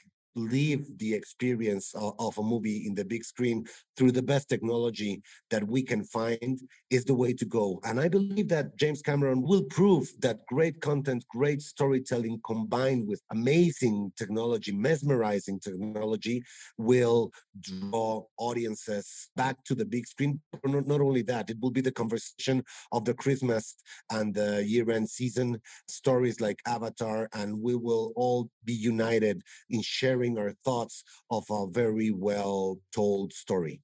live 0.47 0.85
the 0.97 1.13
experience 1.13 1.93
of, 1.95 2.13
of, 2.19 2.37
a 2.37 2.43
movie 2.43 2.85
in 2.87 2.95
the 2.95 3.05
big 3.05 3.23
screen 3.23 3.65
through 3.97 4.11
the 4.11 4.21
best 4.21 4.49
technology 4.49 5.21
that 5.49 5.67
we 5.67 5.81
can 5.83 6.03
find 6.03 6.59
is 6.89 7.05
the 7.05 7.13
way 7.13 7.33
to 7.33 7.45
go. 7.45 7.79
And 7.83 7.99
I 7.99 8.07
believe 8.07 8.47
that 8.49 8.77
James 8.77 9.01
Cameron 9.01 9.41
will 9.41 9.63
prove 9.63 10.09
that 10.21 10.45
great 10.47 10.79
content, 10.81 11.25
great 11.29 11.61
storytelling 11.61 12.39
combined 12.45 13.07
with 13.07 13.21
amazing 13.31 14.11
technology, 14.17 14.71
mesmerizing 14.71 15.59
technology 15.59 16.43
will 16.77 17.31
draw 17.59 18.23
audiences 18.37 19.29
back 19.35 19.63
to 19.65 19.75
the 19.75 19.85
big 19.85 20.07
screen. 20.07 20.39
Not, 20.65 20.87
not 20.87 21.01
only 21.01 21.23
that, 21.23 21.49
it 21.49 21.57
will 21.61 21.71
be 21.71 21.81
the 21.81 21.91
conversation 21.91 22.63
of 22.91 23.05
the 23.05 23.13
Christmas 23.13 23.75
and 24.11 24.33
the 24.33 24.63
year-end 24.63 25.09
season, 25.09 25.59
stories 25.87 26.39
like 26.39 26.59
Avatar, 26.67 27.29
and 27.33 27.61
we 27.61 27.75
will 27.75 28.13
all 28.15 28.49
be 28.65 28.73
united 28.73 29.41
in 29.69 29.81
sharing 29.81 30.28
sharing 30.29 30.37
our 30.37 30.53
thoughts 30.63 31.03
of 31.29 31.45
a 31.49 31.67
very 31.67 32.11
well 32.11 32.79
told 32.93 33.33
story. 33.33 33.81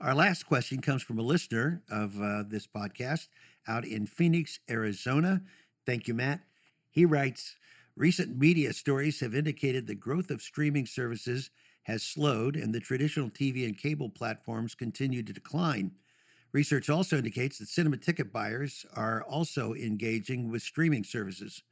Our 0.00 0.14
last 0.14 0.46
question 0.46 0.80
comes 0.80 1.02
from 1.02 1.18
a 1.18 1.22
listener 1.22 1.82
of 1.90 2.20
uh, 2.20 2.44
this 2.48 2.66
podcast 2.66 3.28
out 3.68 3.84
in 3.84 4.06
Phoenix, 4.06 4.58
Arizona. 4.70 5.42
Thank 5.84 6.08
you, 6.08 6.14
Matt. 6.14 6.40
He 6.90 7.04
writes 7.04 7.56
Recent 7.96 8.38
media 8.38 8.72
stories 8.72 9.20
have 9.20 9.34
indicated 9.34 9.86
the 9.86 9.94
growth 9.94 10.30
of 10.30 10.40
streaming 10.40 10.86
services 10.86 11.50
has 11.82 12.02
slowed 12.02 12.56
and 12.56 12.74
the 12.74 12.80
traditional 12.80 13.28
TV 13.28 13.66
and 13.66 13.76
cable 13.76 14.08
platforms 14.08 14.74
continue 14.74 15.22
to 15.22 15.32
decline. 15.32 15.90
Research 16.52 16.88
also 16.88 17.18
indicates 17.18 17.58
that 17.58 17.68
cinema 17.68 17.96
ticket 17.96 18.32
buyers 18.32 18.86
are 18.94 19.22
also 19.24 19.74
engaging 19.74 20.50
with 20.50 20.62
streaming 20.62 21.04
services. 21.04 21.62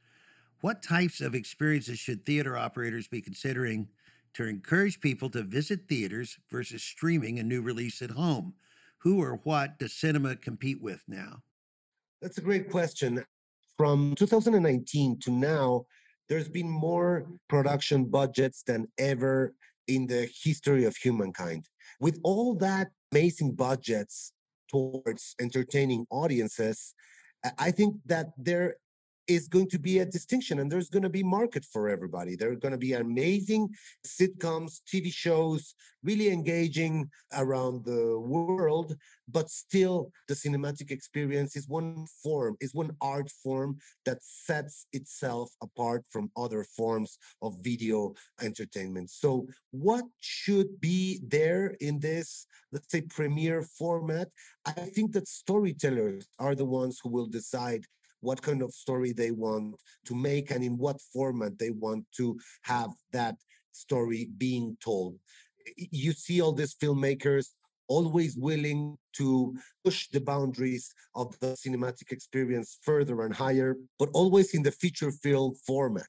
What 0.61 0.83
types 0.83 1.21
of 1.21 1.35
experiences 1.35 1.99
should 1.99 2.25
theater 2.25 2.57
operators 2.57 3.07
be 3.07 3.21
considering 3.21 3.87
to 4.33 4.45
encourage 4.45 4.99
people 4.99 5.29
to 5.29 5.41
visit 5.41 5.87
theaters 5.87 6.37
versus 6.51 6.83
streaming 6.83 7.39
a 7.39 7.43
new 7.43 7.61
release 7.61 8.01
at 8.01 8.11
home? 8.11 8.53
Who 8.99 9.21
or 9.21 9.39
what 9.43 9.79
does 9.79 9.93
cinema 9.93 10.35
compete 10.35 10.81
with 10.81 11.01
now? 11.07 11.41
That's 12.21 12.37
a 12.37 12.41
great 12.41 12.69
question. 12.69 13.23
From 13.77 14.15
2019 14.15 15.19
to 15.21 15.31
now, 15.31 15.85
there's 16.27 16.49
been 16.49 16.69
more 16.69 17.25
production 17.47 18.05
budgets 18.05 18.61
than 18.63 18.87
ever 18.97 19.53
in 19.87 20.05
the 20.07 20.29
history 20.43 20.83
of 20.83 20.97
humankind. 20.97 21.65
With 22.01 22.19
all 22.23 22.53
that 22.55 22.89
amazing 23.13 23.53
budgets 23.53 24.33
towards 24.69 25.35
entertaining 25.39 26.05
audiences, 26.11 26.93
I 27.57 27.71
think 27.71 27.95
that 28.05 28.27
there 28.37 28.75
is 29.29 29.47
going 29.47 29.69
to 29.69 29.79
be 29.79 29.99
a 29.99 30.05
distinction 30.05 30.59
and 30.59 30.71
there's 30.71 30.89
going 30.89 31.03
to 31.03 31.09
be 31.09 31.23
market 31.23 31.63
for 31.63 31.87
everybody. 31.87 32.35
There 32.35 32.51
are 32.51 32.55
going 32.55 32.71
to 32.71 32.77
be 32.77 32.93
amazing 32.93 33.69
sitcoms 34.05 34.81
tv 34.91 35.13
shows 35.13 35.75
really 36.03 36.29
engaging 36.29 37.09
around 37.33 37.85
the 37.85 38.19
world 38.19 38.95
but 39.27 39.49
still 39.49 40.11
the 40.27 40.33
cinematic 40.33 40.89
experience 40.91 41.55
is 41.55 41.67
one 41.67 42.05
form 42.23 42.55
is 42.59 42.73
one 42.73 42.91
art 43.01 43.29
form 43.43 43.77
that 44.05 44.17
sets 44.21 44.87
itself 44.93 45.51
apart 45.61 46.03
from 46.09 46.31
other 46.35 46.63
forms 46.63 47.19
of 47.41 47.55
video 47.61 48.13
entertainment. 48.41 49.09
So 49.09 49.47
what 49.71 50.05
should 50.19 50.81
be 50.81 51.19
there 51.27 51.75
in 51.79 51.99
this 51.99 52.47
let's 52.71 52.91
say 52.91 53.01
premiere 53.01 53.61
format? 53.61 54.29
I 54.65 54.71
think 54.71 55.13
that 55.13 55.27
storytellers 55.27 56.27
are 56.39 56.55
the 56.55 56.65
ones 56.65 56.99
who 57.01 57.09
will 57.09 57.27
decide 57.27 57.85
what 58.21 58.41
kind 58.41 58.61
of 58.61 58.73
story 58.73 59.13
they 59.13 59.31
want 59.31 59.75
to 60.05 60.15
make 60.15 60.51
and 60.51 60.63
in 60.63 60.77
what 60.77 61.01
format 61.13 61.57
they 61.57 61.71
want 61.71 62.05
to 62.17 62.37
have 62.63 62.91
that 63.11 63.35
story 63.71 64.29
being 64.37 64.77
told. 64.83 65.15
You 65.75 66.11
see 66.13 66.41
all 66.41 66.53
these 66.53 66.75
filmmakers 66.75 67.49
always 67.89 68.37
willing 68.37 68.97
to 69.17 69.53
push 69.83 70.07
the 70.09 70.21
boundaries 70.21 70.93
of 71.15 71.37
the 71.39 71.47
cinematic 71.47 72.11
experience 72.11 72.77
further 72.83 73.23
and 73.23 73.33
higher, 73.33 73.75
but 73.97 74.09
always 74.13 74.53
in 74.53 74.61
the 74.63 74.71
feature 74.71 75.11
film 75.11 75.53
format. 75.65 76.07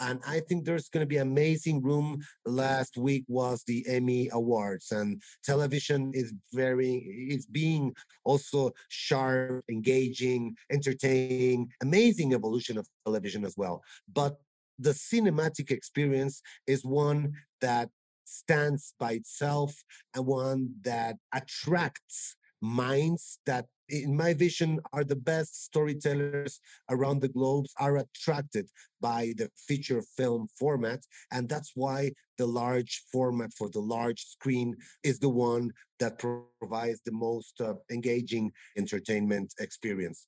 And 0.00 0.20
I 0.26 0.40
think 0.40 0.64
there's 0.64 0.88
going 0.88 1.02
to 1.02 1.14
be 1.14 1.18
amazing 1.18 1.82
room. 1.82 2.20
Last 2.44 2.96
week 2.96 3.24
was 3.28 3.62
the 3.64 3.84
Emmy 3.88 4.28
Awards, 4.32 4.90
and 4.90 5.22
television 5.44 6.10
is 6.14 6.34
very, 6.52 6.94
is 7.30 7.46
being 7.46 7.94
also 8.24 8.72
sharp, 8.88 9.64
engaging, 9.70 10.56
entertaining, 10.70 11.70
amazing 11.80 12.34
evolution 12.34 12.76
of 12.76 12.88
television 13.06 13.44
as 13.44 13.54
well. 13.56 13.82
But 14.12 14.36
the 14.78 14.90
cinematic 14.90 15.70
experience 15.70 16.42
is 16.66 16.84
one 16.84 17.32
that 17.60 17.88
stands 18.32 18.94
by 18.98 19.12
itself 19.12 19.74
and 20.14 20.26
one 20.26 20.74
that 20.82 21.16
attracts 21.32 22.36
minds 22.60 23.40
that 23.44 23.66
in 23.88 24.16
my 24.16 24.32
vision 24.32 24.80
are 24.92 25.04
the 25.04 25.16
best 25.16 25.64
storytellers 25.64 26.60
around 26.88 27.20
the 27.20 27.28
globe 27.28 27.66
are 27.78 27.98
attracted 27.98 28.68
by 29.00 29.34
the 29.36 29.50
feature 29.68 30.02
film 30.16 30.48
format. 30.58 31.00
And 31.30 31.48
that's 31.48 31.72
why 31.74 32.12
the 32.38 32.46
large 32.46 33.02
format 33.12 33.52
for 33.52 33.68
the 33.68 33.80
large 33.80 34.24
screen 34.24 34.76
is 35.02 35.18
the 35.18 35.28
one 35.28 35.70
that 35.98 36.18
provides 36.18 37.00
the 37.04 37.12
most 37.12 37.60
uh, 37.60 37.74
engaging 37.90 38.52
entertainment 38.76 39.52
experience 39.58 40.26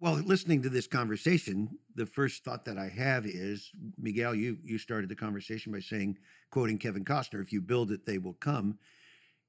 well, 0.00 0.14
listening 0.14 0.62
to 0.62 0.68
this 0.68 0.86
conversation, 0.86 1.68
the 1.94 2.06
first 2.06 2.44
thought 2.44 2.64
that 2.64 2.78
I 2.78 2.88
have 2.88 3.26
is 3.26 3.70
Miguel, 3.98 4.34
you 4.34 4.58
you 4.62 4.78
started 4.78 5.08
the 5.08 5.14
conversation 5.14 5.72
by 5.72 5.80
saying, 5.80 6.18
quoting 6.50 6.78
Kevin 6.78 7.04
Costner, 7.04 7.40
if 7.40 7.52
you 7.52 7.60
build 7.60 7.90
it, 7.90 8.04
they 8.04 8.18
will 8.18 8.34
come. 8.34 8.78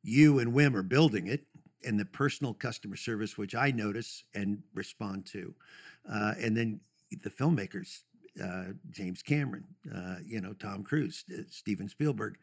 You 0.03 0.39
and 0.39 0.53
Wim 0.53 0.75
are 0.75 0.83
building 0.83 1.27
it, 1.27 1.45
and 1.83 1.99
the 1.99 2.05
personal 2.05 2.53
customer 2.53 2.95
service, 2.95 3.37
which 3.37 3.55
I 3.55 3.71
notice 3.71 4.23
and 4.33 4.61
respond 4.73 5.25
to. 5.27 5.53
Uh, 6.11 6.33
and 6.39 6.55
then 6.55 6.79
the 7.23 7.29
filmmakers, 7.29 8.01
uh, 8.43 8.73
James 8.91 9.21
Cameron, 9.21 9.65
uh, 9.93 10.17
you 10.25 10.41
know, 10.41 10.53
Tom 10.53 10.83
Cruise, 10.83 11.23
uh, 11.33 11.41
Steven 11.49 11.89
Spielberg, 11.89 12.37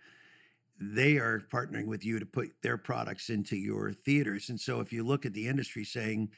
they 0.81 1.19
are 1.19 1.45
partnering 1.53 1.87
with 1.87 2.05
you 2.05 2.19
to 2.19 2.27
put 2.27 2.51
their 2.63 2.77
products 2.77 3.31
into 3.31 3.57
your 3.57 3.93
theaters. 3.93 4.49
And 4.49 4.61
so 4.61 4.81
if 4.81 4.93
you 4.93 5.05
look 5.05 5.25
at 5.25 5.35
the 5.35 5.47
industry 5.47 5.85
saying, 5.85 6.31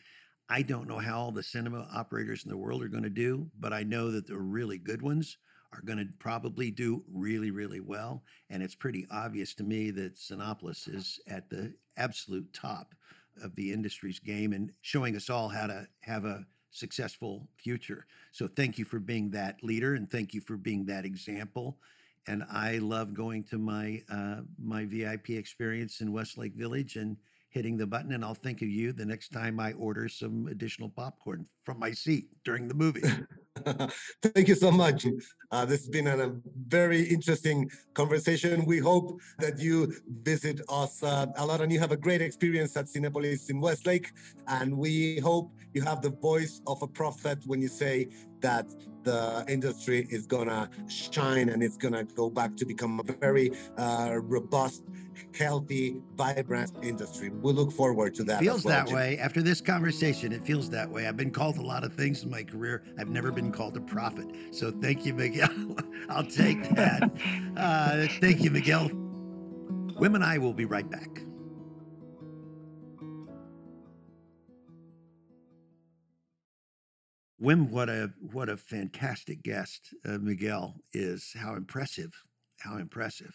I 0.48 0.62
don't 0.62 0.88
know 0.88 0.98
how 0.98 1.18
all 1.18 1.32
the 1.32 1.42
cinema 1.42 1.88
operators 1.92 2.44
in 2.44 2.50
the 2.50 2.56
world 2.56 2.82
are 2.82 2.88
going 2.88 3.02
to 3.02 3.10
do, 3.10 3.50
but 3.58 3.72
I 3.72 3.82
know 3.82 4.10
that 4.10 4.26
the 4.26 4.38
really 4.38 4.78
good 4.78 5.00
ones 5.00 5.38
are 5.72 5.82
going 5.82 5.98
to 5.98 6.08
probably 6.18 6.70
do 6.70 7.02
really, 7.12 7.50
really 7.50 7.80
well. 7.80 8.22
And 8.50 8.62
it's 8.62 8.74
pretty 8.74 9.06
obvious 9.10 9.54
to 9.54 9.64
me 9.64 9.90
that 9.92 10.16
Cinépolis 10.16 10.88
is 10.92 11.18
at 11.26 11.48
the 11.48 11.74
absolute 11.96 12.52
top 12.52 12.94
of 13.42 13.54
the 13.56 13.72
industry's 13.72 14.18
game 14.18 14.52
and 14.52 14.70
showing 14.82 15.16
us 15.16 15.30
all 15.30 15.48
how 15.48 15.66
to 15.66 15.88
have 16.00 16.24
a 16.24 16.46
successful 16.70 17.48
future. 17.56 18.06
So 18.32 18.48
thank 18.48 18.78
you 18.78 18.84
for 18.84 18.98
being 18.98 19.30
that 19.30 19.62
leader 19.62 19.94
and 19.94 20.10
thank 20.10 20.34
you 20.34 20.40
for 20.40 20.56
being 20.56 20.84
that 20.86 21.04
example. 21.04 21.78
And 22.26 22.44
I 22.50 22.78
love 22.78 23.14
going 23.14 23.44
to 23.44 23.58
my 23.58 24.02
uh, 24.10 24.40
my 24.58 24.84
VIP 24.86 25.30
experience 25.30 26.00
in 26.00 26.12
Westlake 26.12 26.54
Village 26.54 26.96
and 26.96 27.16
hitting 27.54 27.76
the 27.76 27.86
button, 27.86 28.12
and 28.12 28.24
I'll 28.24 28.34
think 28.34 28.62
of 28.62 28.68
you 28.68 28.92
the 28.92 29.06
next 29.06 29.28
time 29.28 29.60
I 29.60 29.72
order 29.74 30.08
some 30.08 30.48
additional 30.48 30.88
popcorn 30.88 31.46
from 31.62 31.78
my 31.78 31.92
seat 31.92 32.26
during 32.44 32.66
the 32.66 32.74
movie. 32.74 33.02
Thank 34.22 34.48
you 34.48 34.56
so 34.56 34.72
much. 34.72 35.06
Uh, 35.52 35.64
this 35.64 35.82
has 35.82 35.88
been 35.88 36.08
a 36.08 36.34
very 36.66 37.02
interesting 37.02 37.70
conversation. 37.94 38.64
We 38.64 38.78
hope 38.78 39.20
that 39.38 39.60
you 39.60 39.94
visit 40.22 40.60
us 40.68 41.00
uh, 41.04 41.26
a 41.36 41.46
lot 41.46 41.60
and 41.60 41.72
you 41.72 41.78
have 41.78 41.92
a 41.92 41.96
great 41.96 42.20
experience 42.20 42.76
at 42.76 42.86
Cinepolis 42.86 43.48
in 43.48 43.60
Westlake. 43.60 44.10
And 44.48 44.76
we 44.76 45.20
hope 45.20 45.52
you 45.74 45.82
have 45.82 46.02
the 46.02 46.10
voice 46.10 46.60
of 46.66 46.82
a 46.82 46.88
prophet 46.88 47.38
when 47.46 47.62
you 47.62 47.68
say 47.68 48.08
that 48.44 48.66
the 49.04 49.44
industry 49.48 50.06
is 50.10 50.26
gonna 50.26 50.68
shine 50.88 51.48
and 51.48 51.62
it's 51.62 51.78
gonna 51.78 52.04
go 52.04 52.28
back 52.28 52.54
to 52.56 52.66
become 52.66 53.00
a 53.00 53.12
very 53.14 53.50
uh, 53.78 54.18
robust 54.22 54.82
healthy, 55.36 55.96
vibrant 56.14 56.72
industry. 56.82 57.30
We 57.30 57.52
look 57.52 57.72
forward 57.72 58.14
to 58.16 58.24
that. 58.24 58.42
It 58.42 58.44
feels 58.44 58.64
well, 58.64 58.74
that 58.74 58.86
Jim. 58.88 58.96
way 58.96 59.18
after 59.18 59.42
this 59.42 59.60
conversation. 59.60 60.32
It 60.32 60.44
feels 60.44 60.68
that 60.70 60.90
way. 60.90 61.06
I've 61.06 61.16
been 61.16 61.30
called 61.30 61.58
a 61.58 61.62
lot 61.62 61.84
of 61.84 61.94
things 61.94 62.22
in 62.22 62.30
my 62.30 62.42
career. 62.42 62.82
I've 62.98 63.08
never 63.08 63.32
been 63.32 63.50
called 63.50 63.76
a 63.76 63.80
prophet. 63.80 64.26
So 64.50 64.70
thank 64.70 65.06
you, 65.06 65.14
Miguel. 65.14 65.48
I'll 66.08 66.26
take 66.26 66.68
that. 66.74 67.02
uh, 67.56 68.06
thank 68.20 68.42
you, 68.42 68.50
Miguel. 68.50 68.90
Wim, 70.00 70.22
I 70.22 70.38
will 70.38 70.54
be 70.54 70.64
right 70.64 70.88
back. 70.90 71.22
Wim, 77.42 77.70
what 77.70 77.88
a 77.88 78.12
what 78.32 78.48
a 78.48 78.56
fantastic 78.56 79.42
guest 79.42 79.92
uh, 80.04 80.18
Miguel 80.18 80.76
is. 80.92 81.32
How 81.34 81.56
impressive! 81.56 82.12
How 82.60 82.76
impressive! 82.76 83.34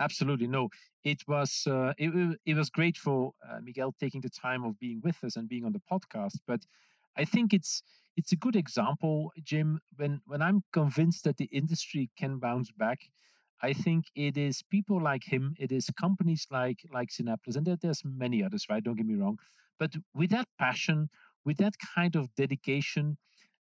Absolutely, 0.00 0.48
no. 0.48 0.68
It 1.04 1.22
was 1.28 1.66
uh, 1.68 1.92
it, 1.96 2.38
it 2.44 2.54
was 2.54 2.70
great 2.70 2.96
for 2.96 3.32
uh, 3.48 3.60
Miguel 3.62 3.94
taking 4.00 4.20
the 4.20 4.30
time 4.30 4.64
of 4.64 4.78
being 4.80 5.00
with 5.04 5.22
us 5.22 5.36
and 5.36 5.48
being 5.48 5.64
on 5.64 5.72
the 5.72 5.82
podcast. 5.90 6.38
But 6.46 6.66
I 7.16 7.24
think 7.24 7.54
it's 7.54 7.82
it's 8.16 8.32
a 8.32 8.36
good 8.36 8.56
example, 8.56 9.30
Jim. 9.44 9.80
When 9.96 10.20
when 10.26 10.42
I'm 10.42 10.64
convinced 10.72 11.24
that 11.24 11.36
the 11.36 11.48
industry 11.52 12.10
can 12.18 12.38
bounce 12.38 12.72
back, 12.72 12.98
I 13.62 13.72
think 13.72 14.06
it 14.16 14.36
is 14.36 14.62
people 14.62 15.00
like 15.00 15.22
him, 15.24 15.54
it 15.58 15.70
is 15.70 15.88
companies 16.00 16.48
like 16.50 16.80
like 16.92 17.10
Cinépolis, 17.10 17.56
and 17.56 17.64
there, 17.64 17.78
there's 17.80 18.02
many 18.04 18.42
others, 18.42 18.66
right? 18.68 18.82
Don't 18.82 18.96
get 18.96 19.06
me 19.06 19.14
wrong, 19.14 19.38
but 19.78 19.94
with 20.14 20.30
that 20.30 20.48
passion, 20.58 21.08
with 21.44 21.58
that 21.58 21.74
kind 21.94 22.16
of 22.16 22.34
dedication, 22.36 23.16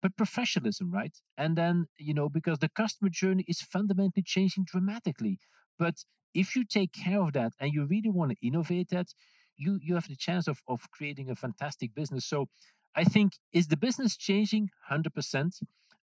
but 0.02 0.16
professionalism, 0.18 0.92
right? 0.92 1.16
And 1.38 1.58
then 1.58 1.88
you 1.98 2.14
know 2.14 2.30
because 2.30 2.60
the 2.60 2.70
customer 2.70 3.10
journey 3.10 3.46
is 3.48 3.62
fundamentally 3.62 4.24
changing 4.24 4.66
dramatically. 4.66 5.40
But 5.80 5.96
if 6.34 6.56
you 6.56 6.66
take 6.66 6.94
care 6.94 7.22
of 7.22 7.34
that 7.34 7.54
and 7.60 7.74
you 7.74 7.86
really 7.86 8.10
want 8.12 8.32
to 8.32 8.48
innovate 8.48 8.90
that, 8.90 9.08
you 9.58 9.80
you 9.82 9.96
have 9.96 10.08
the 10.08 10.16
chance 10.18 10.48
of 10.48 10.60
of 10.68 10.82
creating 10.92 11.30
a 11.30 11.36
fantastic 11.36 11.94
business. 11.96 12.26
So 12.28 12.48
I 12.96 13.04
think 13.04 13.34
is 13.54 13.68
the 13.68 13.78
business 13.78 14.18
changing 14.18 14.70
100%. 14.90 15.60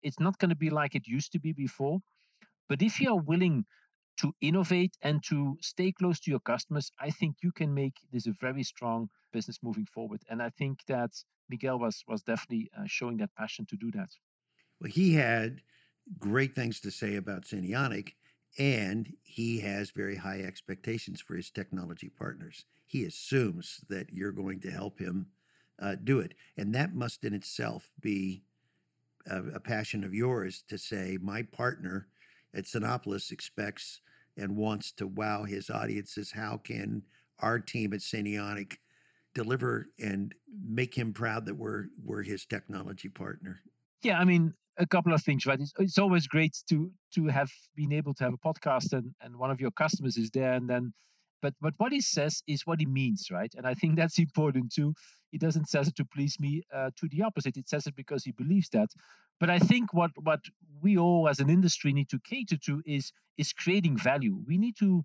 It's 0.03 0.21
not 0.21 0.39
going 0.39 0.51
to 0.51 0.57
be 0.57 0.71
like 0.71 0.95
it 0.97 1.07
used 1.07 1.33
to 1.33 1.39
be 1.41 1.53
before. 1.53 2.01
But 2.69 2.83
if 2.83 3.01
you 3.01 3.11
are 3.13 3.21
willing 3.21 3.67
to 4.19 4.35
innovate 4.41 4.97
and 5.03 5.23
to 5.25 5.57
stay 5.61 5.93
close 5.93 6.21
to 6.21 6.31
your 6.31 6.41
customers, 6.41 6.93
I 7.01 7.11
think 7.11 7.37
you 7.43 7.53
can 7.53 7.73
make 7.73 7.95
this 8.13 8.27
a 8.27 8.33
very 8.41 8.63
strong 8.63 9.09
business 9.33 9.59
moving 9.63 9.87
forward. 9.87 10.23
And 10.29 10.43
I 10.43 10.51
think 10.51 10.85
that 10.87 11.11
Miguel 11.49 11.79
was 11.79 12.05
was 12.07 12.23
definitely 12.23 12.71
uh, 12.79 12.85
showing 12.87 13.17
that 13.19 13.35
passion 13.35 13.67
to 13.67 13.77
do 13.77 13.91
that. 13.93 14.11
Well, 14.81 14.91
he 14.91 15.15
had 15.15 15.61
great 16.19 16.55
things 16.55 16.81
to 16.81 16.91
say 16.91 17.17
about 17.17 17.45
Cinionic, 17.45 18.15
and 18.59 19.13
he 19.23 19.61
has 19.61 19.91
very 19.91 20.17
high 20.17 20.41
expectations 20.41 21.21
for 21.21 21.37
his 21.37 21.51
technology 21.51 22.09
partners. 22.09 22.65
He 22.85 23.05
assumes 23.05 23.81
that 23.89 24.13
you're 24.13 24.33
going 24.33 24.61
to 24.61 24.71
help 24.71 24.99
him 24.99 25.27
uh, 25.81 25.97
do 26.03 26.21
it. 26.21 26.35
And 26.57 26.75
that 26.75 26.95
must 26.95 27.25
in 27.25 27.33
itself 27.35 27.91
be 28.01 28.43
a, 29.27 29.43
a, 29.55 29.61
passion 29.61 30.05
of 30.05 30.15
yours 30.15 30.63
to 30.69 30.77
say, 30.77 31.19
my 31.21 31.43
partner 31.43 32.09
at 32.55 32.65
Cinépolis 32.65 33.33
expects 33.33 34.01
and 34.37 34.57
wants 34.57 34.93
to 34.93 35.07
wow 35.07 35.45
his 35.45 35.71
audiences. 35.71 36.31
How 36.33 36.59
can 36.59 37.03
our 37.39 37.59
team 37.59 37.93
at 37.93 38.01
Cinionic 38.01 38.77
deliver 39.35 39.89
and 39.99 40.35
make 40.69 40.95
him 40.95 41.13
proud 41.13 41.47
that 41.47 41.55
we're 41.55 41.87
we're 42.03 42.23
his 42.23 42.47
technology 42.47 43.09
partner? 43.09 43.61
Yeah, 44.03 44.19
I 44.19 44.25
mean, 44.25 44.55
a 44.79 44.87
couple 44.87 45.13
of 45.13 45.23
things, 45.23 45.47
right? 45.47 45.61
It's, 45.61 45.73
it's 45.79 45.99
always 45.99 46.27
great 46.27 46.57
to 46.69 46.91
to 47.15 47.27
have 47.27 47.51
been 47.77 47.93
able 47.93 48.15
to 48.15 48.25
have 48.25 48.35
a 48.35 48.39
podcast 48.39 48.93
and, 48.93 49.15
and 49.21 49.37
one 49.37 49.51
of 49.51 49.61
your 49.61 49.71
customers 49.73 50.17
is 50.17 50.31
there 50.31 50.55
and 50.55 50.69
then 50.69 50.93
but 51.43 51.55
but 51.61 51.75
what 51.79 51.93
he 51.93 52.01
says 52.01 52.43
is 52.47 52.67
what 52.67 52.81
he 52.81 52.87
means, 52.87 53.29
right? 53.31 53.53
And 53.57 53.67
I 53.67 53.75
think 53.75 53.97
that's 53.97 54.19
important 54.27 54.73
too. 54.73 54.95
He 55.31 55.39
doesn't 55.39 55.69
say 55.69 55.81
it 55.81 55.97
to 55.97 56.05
please 56.05 56.39
me. 56.41 56.63
Uh, 56.75 56.91
to 56.99 57.09
the 57.09 57.23
opposite, 57.23 57.57
it 57.57 57.69
says 57.69 57.87
it 57.87 57.97
because 57.97 58.25
he 58.25 58.33
believes 58.33 58.69
that. 58.71 58.91
But 59.41 59.51
I 59.51 59.59
think 59.59 59.93
what 59.93 60.13
what 60.17 60.41
we 60.81 60.97
all 60.97 61.29
as 61.29 61.41
an 61.41 61.51
industry 61.51 61.93
need 61.93 62.09
to 62.11 62.21
cater 62.21 62.57
to 62.67 62.83
is 62.87 63.13
is 63.37 63.53
creating 63.53 63.97
value. 63.99 64.39
We 64.47 64.57
need 64.57 64.77
to 64.79 65.05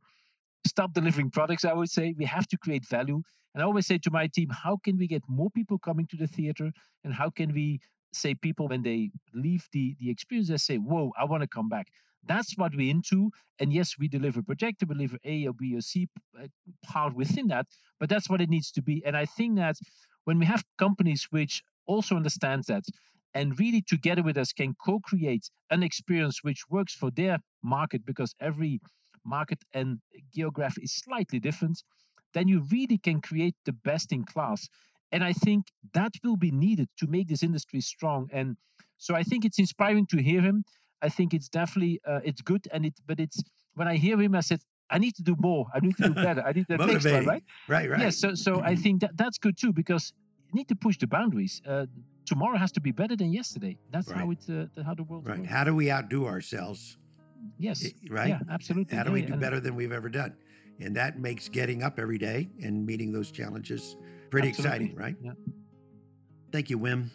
stop 0.68 0.94
delivering 0.94 1.32
products. 1.32 1.66
I 1.66 1.74
would 1.74 1.90
say 1.90 2.14
we 2.18 2.26
have 2.26 2.48
to 2.50 2.58
create 2.58 2.86
value. 2.88 3.22
And 3.54 3.64
I 3.64 3.66
always 3.66 3.88
say 3.88 3.98
to 3.98 4.12
my 4.12 4.28
team, 4.28 4.50
how 4.50 4.78
can 4.84 4.98
we 4.98 5.08
get 5.08 5.24
more 5.28 5.50
people 5.50 5.80
coming 5.80 6.06
to 6.08 6.18
the 6.18 6.28
theater, 6.28 6.72
and 7.04 7.14
how 7.14 7.30
can 7.32 7.54
we 7.54 7.80
say 8.14 8.36
people 8.36 8.68
when 8.68 8.84
they 8.84 9.12
leave 9.34 9.68
the 9.72 9.96
the 10.00 10.10
experience, 10.10 10.50
they 10.50 10.58
say, 10.58 10.78
"Whoa, 10.78 11.12
I 11.20 11.26
want 11.26 11.42
to 11.42 11.48
come 11.48 11.70
back." 11.70 11.88
That's 12.26 12.58
what 12.58 12.76
we're 12.76 12.92
into. 12.92 13.32
And 13.60 13.72
yes, 13.72 13.96
we 13.98 14.08
deliver 14.08 14.42
projector, 14.42 14.86
we 14.86 14.96
deliver 14.96 15.18
A 15.24 15.48
or 15.48 15.54
B 15.54 15.76
or 15.76 15.82
C 15.82 16.08
uh, 16.40 16.48
part 16.86 17.16
within 17.16 17.48
that, 17.48 17.68
but 18.00 18.10
that's 18.10 18.30
what 18.30 18.42
it 18.42 18.50
needs 18.50 18.72
to 18.72 18.82
be. 18.82 19.04
And 19.06 19.16
I 19.16 19.26
think 19.26 19.56
that 19.58 19.78
when 20.26 20.40
we 20.40 20.46
have 20.46 20.64
companies 20.78 21.28
which 21.30 21.64
also 21.86 22.16
understands 22.16 22.68
that 22.68 22.84
and 23.34 23.58
really 23.60 23.82
together 23.82 24.24
with 24.24 24.38
us 24.38 24.52
can 24.52 24.76
co-create 24.84 25.50
an 25.70 25.84
experience 25.84 26.44
which 26.44 26.64
works 26.70 26.94
for 26.94 27.12
their 27.12 27.40
market 27.64 28.06
because 28.06 28.36
every 28.40 28.80
market 29.26 29.60
and 29.74 30.00
geography 30.34 30.82
is 30.84 30.94
slightly 30.94 31.40
different, 31.40 31.84
then 32.34 32.48
you 32.48 32.66
really 32.72 32.98
can 32.98 33.22
create 33.22 33.56
the 33.66 33.74
best 33.74 34.12
in 34.12 34.24
class. 34.24 34.68
And 35.12 35.24
I 35.24 35.34
think 35.34 35.68
that 35.94 36.14
will 36.24 36.38
be 36.38 36.52
needed 36.52 36.90
to 37.00 37.08
make 37.08 37.28
this 37.28 37.44
industry 37.44 37.82
strong. 37.82 38.30
And 38.34 38.58
so 38.98 39.16
I 39.16 39.24
think 39.24 39.46
it's 39.46 39.60
inspiring 39.60 40.08
to 40.08 40.22
hear 40.22 40.42
him. 40.42 40.64
I 41.02 41.10
think 41.10 41.34
it's 41.34 41.50
definitely 41.50 42.02
uh, 42.08 42.20
it's 42.24 42.42
good, 42.42 42.68
and 42.72 42.86
it 42.86 42.94
but 43.06 43.20
it's 43.20 43.44
when 43.76 43.88
I 43.88 43.96
hear 43.96 44.20
him, 44.20 44.36
I 44.36 44.42
said 44.42 44.62
I 44.90 44.98
need 44.98 45.16
to 45.16 45.24
do 45.24 45.36
more. 45.40 45.68
I 45.74 45.80
need 45.80 45.96
to 45.98 46.04
do 46.10 46.14
better. 46.14 46.44
I 46.46 46.52
need 46.54 46.66
that 46.70 46.80
next 46.80 47.04
time, 47.04 47.26
right? 47.26 47.44
Right, 47.68 47.90
right. 47.90 48.00
Yeah. 48.00 48.10
So 48.10 48.36
so 48.36 48.62
I 48.62 48.76
think 48.76 49.02
that 49.02 49.16
that's 49.18 49.38
good 49.38 49.58
too 49.58 49.74
because 49.74 50.14
you 50.48 50.56
need 50.56 50.68
to 50.70 50.76
push 50.76 50.98
the 50.98 51.08
boundaries. 51.08 51.62
Uh, 51.68 51.86
tomorrow 52.26 52.58
has 52.58 52.72
to 52.74 52.82
be 52.82 52.92
better 52.92 53.16
than 53.16 53.32
yesterday. 53.32 53.78
That's 53.92 54.08
right. 54.10 54.18
how 54.18 54.32
it 54.32 54.40
uh, 54.50 54.84
how 54.84 54.94
the 54.94 55.04
world 55.04 55.28
right. 55.28 55.40
Works. 55.40 55.50
How 55.50 55.64
do 55.64 55.76
we 55.76 55.92
outdo 55.92 56.26
ourselves? 56.26 56.98
Yes. 57.60 57.86
Right. 58.10 58.30
Yeah. 58.30 58.40
Absolutely. 58.50 58.98
How 58.98 59.04
do 59.04 59.12
we 59.12 59.22
do 59.22 59.36
better 59.36 59.60
than 59.60 59.76
we've 59.76 59.92
ever 59.92 60.10
done? 60.10 60.36
And 60.80 60.96
that 60.96 61.20
makes 61.20 61.50
getting 61.50 61.82
up 61.82 62.00
every 62.00 62.18
day 62.18 62.50
and 62.62 62.86
meeting 62.86 63.12
those 63.12 63.32
challenges 63.32 63.96
pretty 64.30 64.50
absolutely. 64.50 64.88
exciting, 64.88 64.96
right? 64.96 65.16
Yeah. 65.22 65.32
Thank 66.52 66.70
you, 66.70 66.78
Wim. 66.78 67.10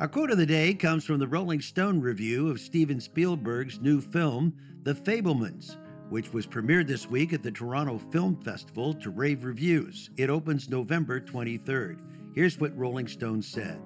Our 0.00 0.08
quote 0.08 0.30
of 0.30 0.38
the 0.38 0.46
day 0.46 0.72
comes 0.72 1.04
from 1.04 1.18
the 1.18 1.28
Rolling 1.28 1.60
Stone 1.60 2.00
review 2.00 2.48
of 2.48 2.58
Steven 2.58 3.02
Spielberg's 3.02 3.82
new 3.82 4.00
film, 4.00 4.54
The 4.82 4.94
Fabelmans, 4.94 5.76
which 6.08 6.32
was 6.32 6.46
premiered 6.46 6.86
this 6.86 7.10
week 7.10 7.34
at 7.34 7.42
the 7.42 7.50
Toronto 7.50 7.98
Film 8.10 8.34
Festival 8.36 8.94
to 8.94 9.10
rave 9.10 9.44
reviews. 9.44 10.08
It 10.16 10.30
opens 10.30 10.70
November 10.70 11.20
23rd. 11.20 11.98
Here's 12.34 12.58
what 12.58 12.74
Rolling 12.78 13.08
Stone 13.08 13.42
said 13.42 13.78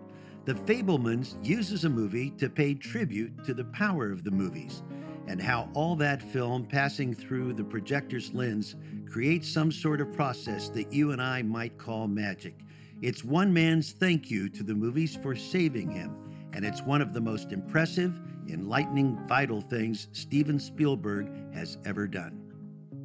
The 0.45 0.55
Fabelmans 0.55 1.35
uses 1.45 1.85
a 1.85 1.91
movie 1.91 2.31
to 2.39 2.49
pay 2.49 2.75
tribute 2.75 3.43
to 3.43 3.53
the 3.53 3.65
power 3.65 4.13
of 4.13 4.23
the 4.23 4.31
movies 4.31 4.85
and 5.27 5.43
how 5.43 5.69
all 5.75 5.97
that 5.97 6.23
film 6.23 6.65
passing 6.65 7.13
through 7.13 7.55
the 7.55 7.65
projector's 7.65 8.33
lens 8.33 8.77
creates 9.11 9.49
some 9.49 9.73
sort 9.73 10.01
of 10.01 10.13
process 10.13 10.69
that 10.69 10.93
you 10.93 11.11
and 11.11 11.21
I 11.21 11.43
might 11.43 11.77
call 11.77 12.07
magic. 12.07 12.55
It's 13.03 13.25
one 13.25 13.53
man's 13.53 13.93
thank 13.93 14.31
you 14.31 14.49
to 14.51 14.63
the 14.63 14.75
movies 14.75 15.17
for 15.17 15.35
saving 15.35 15.91
him, 15.91 16.17
and 16.53 16.65
it's 16.65 16.83
one 16.83 17.03
of 17.03 17.13
the 17.13 17.21
most 17.21 17.53
impressive, 17.53 18.21
enlightening, 18.49 19.19
vital 19.27 19.61
things 19.61 20.09
Steven 20.13 20.59
Spielberg 20.59 21.29
has 21.53 21.79
ever 21.85 22.07
done. 22.07 22.41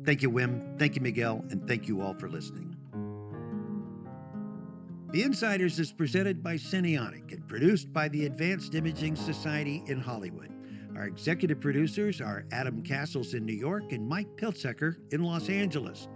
Thank 0.05 0.21
you, 0.21 0.31
Wim. 0.31 0.77
Thank 0.79 0.95
you, 0.95 1.01
Miguel. 1.01 1.43
And 1.49 1.67
thank 1.67 1.87
you 1.87 2.01
all 2.01 2.13
for 2.13 2.29
listening. 2.29 2.75
The 5.11 5.23
Insiders 5.23 5.79
is 5.79 5.91
presented 5.91 6.43
by 6.43 6.55
Cinionic 6.55 7.33
and 7.33 7.47
produced 7.47 7.91
by 7.91 8.09
the 8.09 8.27
Advanced 8.27 8.75
Imaging 8.75 9.15
Society 9.15 9.83
in 9.87 9.99
Hollywood. 9.99 10.53
Our 10.95 11.05
executive 11.05 11.59
producers 11.59 12.21
are 12.21 12.45
Adam 12.51 12.83
Castles 12.83 13.33
in 13.33 13.45
New 13.45 13.53
York 13.53 13.91
and 13.91 14.07
Mike 14.07 14.27
Piltzecker 14.35 14.97
in 15.11 15.23
Los 15.23 15.49
Angeles. 15.49 16.07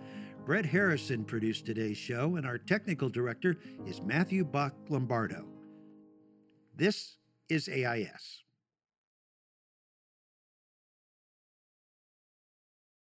Brett 0.45 0.65
Harrison 0.65 1.23
produced 1.23 1.65
today's 1.65 1.97
show, 1.97 2.35
and 2.35 2.45
our 2.45 2.57
technical 2.57 3.07
director 3.07 3.55
is 3.85 4.01
Matthew 4.01 4.43
Bach 4.43 4.73
Lombardo. 4.89 5.45
This 6.75 7.15
is 7.47 7.69
AIS. 7.69 8.42